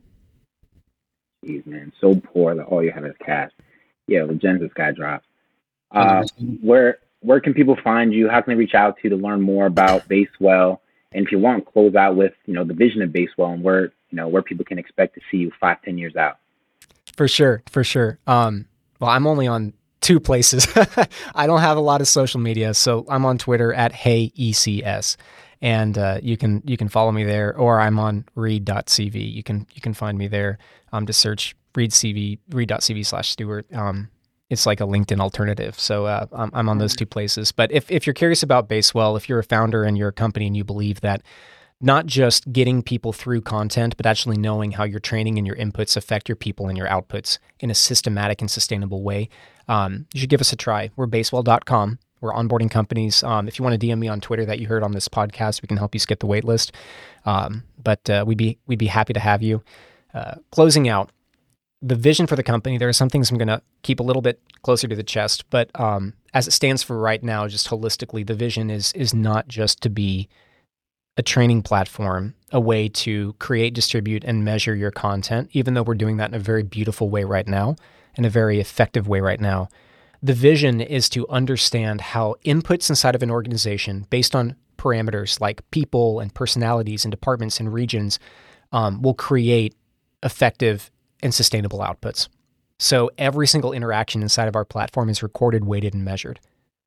Jeez, 1.45 1.67
man, 1.67 1.93
so 2.01 2.15
poor 2.15 2.55
that 2.55 2.65
all 2.65 2.83
you 2.83 2.93
have 2.93 3.05
is 3.05 3.15
cash. 3.25 3.51
Yeah, 4.07 4.25
the 4.25 4.35
Genesis 4.35 4.71
guy 4.75 4.93
drops. 4.93 5.27
Uh, 5.91 6.25
where 6.63 6.99
where 7.21 7.41
can 7.41 7.55
people 7.55 7.77
find 7.83 8.13
you? 8.13 8.29
How 8.29 8.41
can 8.41 8.53
they 8.53 8.59
reach 8.59 8.75
out 8.75 8.97
to 8.97 9.01
you 9.05 9.11
to 9.11 9.17
learn 9.17 9.41
more 9.41 9.67
about 9.67 10.09
Basewell? 10.09 10.81
And 11.13 11.25
if 11.25 11.33
you 11.33 11.39
want, 11.39 11.67
close 11.67 11.95
out 11.95 12.17
with 12.17 12.33
you 12.47 12.55
know 12.55 12.65
the 12.65 12.75
vision 12.75 13.03
of 13.03 13.11
Basewell 13.11 13.55
and 13.55 13.63
where 13.63 13.85
you 14.11 14.17
know 14.17 14.29
where 14.29 14.43
people 14.43 14.65
can 14.65 14.79
expect 14.79 15.15
to 15.15 15.21
see 15.31 15.39
you 15.39 15.53
five, 15.61 15.81
ten 15.83 15.99
years 15.99 16.17
out. 16.17 16.39
For 17.17 17.29
sure, 17.29 17.63
for 17.69 17.85
sure. 17.85 18.19
Um, 18.27 18.67
well, 18.99 19.11
I'm 19.11 19.27
only 19.27 19.47
on 19.47 19.73
two 20.07 20.21
places. 20.21 20.69
I 21.35 21.49
don't 21.49 21.61
have 21.61 21.77
a 21.77 21.81
lot 21.81 22.01
of 22.01 22.07
social 22.07 22.39
media, 22.39 22.75
so 22.75 23.05
I'm 23.09 23.25
on 23.25 23.39
Twitter 23.39 23.75
at 23.75 23.91
Hey 23.91 24.31
ECS, 24.39 25.17
and 25.61 25.99
uh, 25.99 26.21
you 26.23 26.37
can 26.37 26.63
you 26.65 26.77
can 26.77 26.89
follow 26.89 27.11
me 27.11 27.25
there, 27.25 27.57
or 27.57 27.81
I'm 27.81 27.99
on 27.99 28.25
read.cv. 28.37 29.33
You 29.35 29.43
can 29.43 29.67
you 29.75 29.81
can 29.81 29.95
find 29.95 30.17
me 30.17 30.29
there. 30.29 30.59
Um, 30.93 31.07
to 31.07 31.13
search 31.13 31.57
read.cv 31.75 32.39
read.cv 32.51 33.05
slash 33.05 33.31
Stewart. 33.31 33.67
Um, 33.75 34.09
it's 34.49 34.65
like 34.65 34.81
a 34.81 34.85
LinkedIn 34.85 35.21
alternative. 35.21 35.79
So 35.79 36.07
uh, 36.07 36.27
I'm, 36.33 36.51
I'm 36.55 36.69
on 36.69 36.79
those 36.79 36.95
two 36.95 37.05
places. 37.05 37.51
But 37.51 37.73
if 37.73 37.91
if 37.91 38.07
you're 38.07 38.15
curious 38.15 38.45
about 38.45 38.69
Basewell, 38.69 39.17
if 39.17 39.29
you're 39.29 39.41
a 39.41 39.45
founder 39.45 39.83
and 39.83 39.99
you're 39.99 40.11
a 40.11 40.13
company 40.13 40.47
and 40.47 40.57
you 40.57 40.63
believe 40.63 41.01
that 41.01 41.23
not 41.81 42.07
just 42.07 42.51
getting 42.53 42.83
people 42.83 43.13
through 43.13 43.43
content, 43.43 43.97
but 43.97 44.07
actually 44.07 44.39
knowing 44.39 44.71
how 44.71 44.85
your 44.85 45.01
training 45.01 45.37
and 45.37 45.47
your 45.47 45.57
inputs 45.57 45.97
affect 45.97 46.29
your 46.29 46.37
people 46.37 46.69
and 46.69 46.79
your 46.79 46.87
outputs 46.87 47.39
in 47.61 47.71
a 47.71 47.75
systematic 47.75 48.41
and 48.41 48.51
sustainable 48.51 49.03
way, 49.03 49.29
um, 49.69 50.07
you 50.13 50.21
should 50.21 50.31
give 50.31 50.41
us 50.41 50.53
a 50.53 50.57
try. 50.57 50.91
We're 50.97 51.07
basewell.com. 51.07 51.99
We're 52.21 52.33
onboarding 52.33 52.71
companies. 52.71 53.23
Um, 53.23 53.47
if 53.47 53.59
you 53.59 53.65
want 53.65 53.79
to 53.79 53.87
DM 53.87 53.99
me 53.99 54.09
on 54.09 54.21
Twitter 54.21 54.45
that 54.47 54.59
you 54.59 54.67
heard 54.67 54.83
on 54.83 54.93
this 54.93 55.09
podcast, 55.09 55.63
we 55.63 55.69
can 55.69 55.77
help 55.77 55.95
you 55.95 55.99
skip 55.99 56.21
the 56.21 56.27
wait 56.27 56.45
list. 56.45 56.73
Um, 57.25 57.65
but 57.83 58.09
uh, 58.09 58.25
we'd 58.27 58.39
be 58.39 58.59
we'd 58.67 58.79
be 58.79 58.87
happy 58.87 59.13
to 59.13 59.21
have 59.21 59.43
you. 59.43 59.63
Uh, 60.15 60.37
closing 60.51 60.89
out, 60.89 61.11
the 61.83 61.95
vision 61.95 62.27
for 62.27 62.37
the 62.37 62.43
company. 62.43 62.79
There 62.79 62.89
are 62.89 62.95
some 62.95 63.11
things 63.11 63.31
I'm 63.31 63.37
going 63.37 63.49
to 63.49 63.61
keep 63.83 64.01
a 64.01 64.03
little 64.03 64.23
bit 64.23 64.41
closer 64.63 64.89
to 64.89 64.97
the 64.97 65.03
chest, 65.03 65.45
but 65.51 65.71
um, 65.79 66.15
as 66.33 66.49
it 66.49 66.53
stands 66.53 66.83
for 66.83 66.99
right 66.99 67.23
now, 67.23 67.47
just 67.49 67.69
holistically, 67.69 68.27
the 68.27 68.35
vision 68.35 68.71
is 68.71 68.93
is 68.95 69.13
not 69.13 69.47
just 69.49 69.83
to 69.83 69.91
be 69.91 70.29
a 71.19 71.23
training 71.23 71.63
platform, 71.63 72.35
a 72.53 72.61
way 72.61 72.89
to 72.89 73.35
create, 73.39 73.75
distribute, 73.75 74.25
and 74.25 74.45
measure 74.45 74.75
your 74.75 74.91
content, 74.91 75.49
even 75.53 75.75
though 75.75 75.83
we're 75.83 75.95
doing 75.95 76.19
that 76.19 76.31
in 76.31 76.35
a 76.35 76.39
very 76.39 76.63
beautiful 76.63 77.09
way 77.09 77.25
right 77.25 77.47
now, 77.47 77.77
in 78.17 78.25
a 78.25 78.31
very 78.31 78.61
effective 78.61 79.09
way 79.09 79.21
right 79.21 79.41
now. 79.41 79.69
The 80.23 80.35
vision 80.35 80.81
is 80.81 81.09
to 81.11 81.29
understand 81.29 82.01
how 82.01 82.37
inputs 82.45 82.89
inside 82.91 83.15
of 83.15 83.23
an 83.23 83.31
organization, 83.31 84.07
based 84.11 84.35
on 84.35 84.57
parameters 84.79 85.41
like 85.41 85.69
people 85.71 86.21
and 86.21 86.35
personalities 86.35 87.05
and 87.05 87.11
departments 87.11 87.61
and 87.61 87.73
regions, 87.73 88.19
um, 88.73 89.03
will 89.03 89.15
create 89.15 89.75
effective 90.23 90.91
and 91.23 91.35
sustainable 91.35 91.81
outputs. 91.81 92.29
So 92.79 93.11
every 93.17 93.47
single 93.47 93.73
interaction 93.73 94.23
inside 94.23 94.49
of 94.49 94.57
our 94.57 94.65
platform 94.65 95.09
is 95.09 95.23
recorded, 95.23 95.65
weighted, 95.65 95.95
and 95.95 96.05
measured 96.05 96.41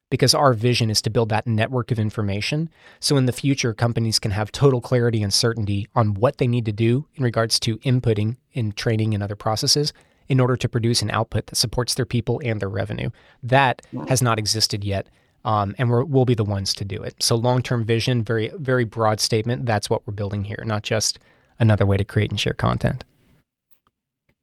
because 0.10 0.34
our 0.34 0.54
vision 0.54 0.90
is 0.90 1.02
to 1.04 1.10
build 1.10 1.30
that 1.30 1.48
network 1.48 1.92
of 1.92 2.00
information. 2.00 2.70
So 3.00 3.16
in 3.18 3.26
the 3.26 3.32
future, 3.32 3.74
companies 3.74 4.20
can 4.20 4.32
have 4.32 4.52
total 4.52 4.82
clarity 4.82 5.22
and 5.22 5.34
certainty 5.34 5.88
on 5.96 6.16
what 6.16 6.38
they 6.38 6.48
need 6.48 6.66
to 6.66 6.72
do 6.72 7.06
in 7.16 7.24
regards 7.24 7.60
to 7.62 7.78
inputting 7.80 8.38
in 8.54 8.72
training 8.72 9.14
and 9.14 9.22
other 9.22 9.36
processes 9.36 9.94
in 10.30 10.40
order 10.40 10.56
to 10.56 10.70
produce 10.70 11.02
an 11.02 11.12
output 11.12 11.48
that 11.48 11.56
supports 11.56 11.96
their 11.96 12.06
people 12.06 12.40
and 12.46 12.62
their 12.62 12.70
revenue. 12.70 13.10
That 13.44 13.82
has 14.08 14.22
not 14.22 14.40
existed 14.40 14.84
yet. 14.84 15.08
Um, 15.46 15.74
and 15.78 15.90
we 15.90 16.04
will 16.04 16.26
be 16.26 16.36
the 16.36 16.44
ones 16.44 16.74
to 16.76 16.86
do 16.86 17.02
it. 17.02 17.16
So 17.22 17.36
long-term 17.36 17.86
vision, 17.86 18.24
very, 18.24 18.52
very 18.56 18.84
broad 18.84 19.20
statement. 19.20 19.66
That's 19.66 19.90
what 19.90 20.06
we're 20.06 20.14
building 20.14 20.44
here, 20.44 20.64
not 20.66 20.84
just 20.84 21.18
another 21.60 21.86
way 21.86 21.98
to 21.98 22.04
create 22.04 22.30
and 22.30 22.40
share 22.40 22.54
content. 22.54 23.06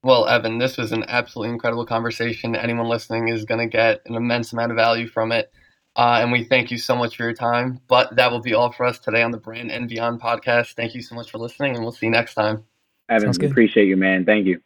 Well, 0.02 0.26
Evan, 0.26 0.58
this 0.58 0.76
was 0.76 0.92
an 0.92 1.04
absolutely 1.08 1.52
incredible 1.52 1.84
conversation. 1.84 2.56
Anyone 2.56 2.88
listening 2.88 3.28
is 3.28 3.44
going 3.44 3.60
to 3.60 3.66
get 3.66 4.00
an 4.06 4.14
immense 4.14 4.52
amount 4.52 4.72
of 4.72 4.76
value 4.76 5.06
from 5.08 5.32
it. 5.32 5.52
Uh, 5.96 6.18
and 6.20 6.30
we 6.30 6.44
thank 6.44 6.70
you 6.70 6.78
so 6.78 6.94
much 6.94 7.16
for 7.16 7.24
your 7.24 7.32
time. 7.32 7.80
But 7.88 8.14
that 8.16 8.30
will 8.30 8.40
be 8.40 8.54
all 8.54 8.70
for 8.70 8.86
us 8.86 8.98
today 8.98 9.22
on 9.22 9.32
the 9.32 9.38
Brand 9.38 9.72
and 9.72 9.88
Beyond 9.88 10.20
podcast. 10.20 10.74
Thank 10.74 10.94
you 10.94 11.02
so 11.02 11.14
much 11.14 11.30
for 11.30 11.38
listening, 11.38 11.74
and 11.74 11.82
we'll 11.82 11.92
see 11.92 12.06
you 12.06 12.12
next 12.12 12.34
time. 12.34 12.64
Evan, 13.08 13.30
appreciate 13.44 13.86
you, 13.86 13.96
man. 13.96 14.24
Thank 14.24 14.46
you. 14.46 14.60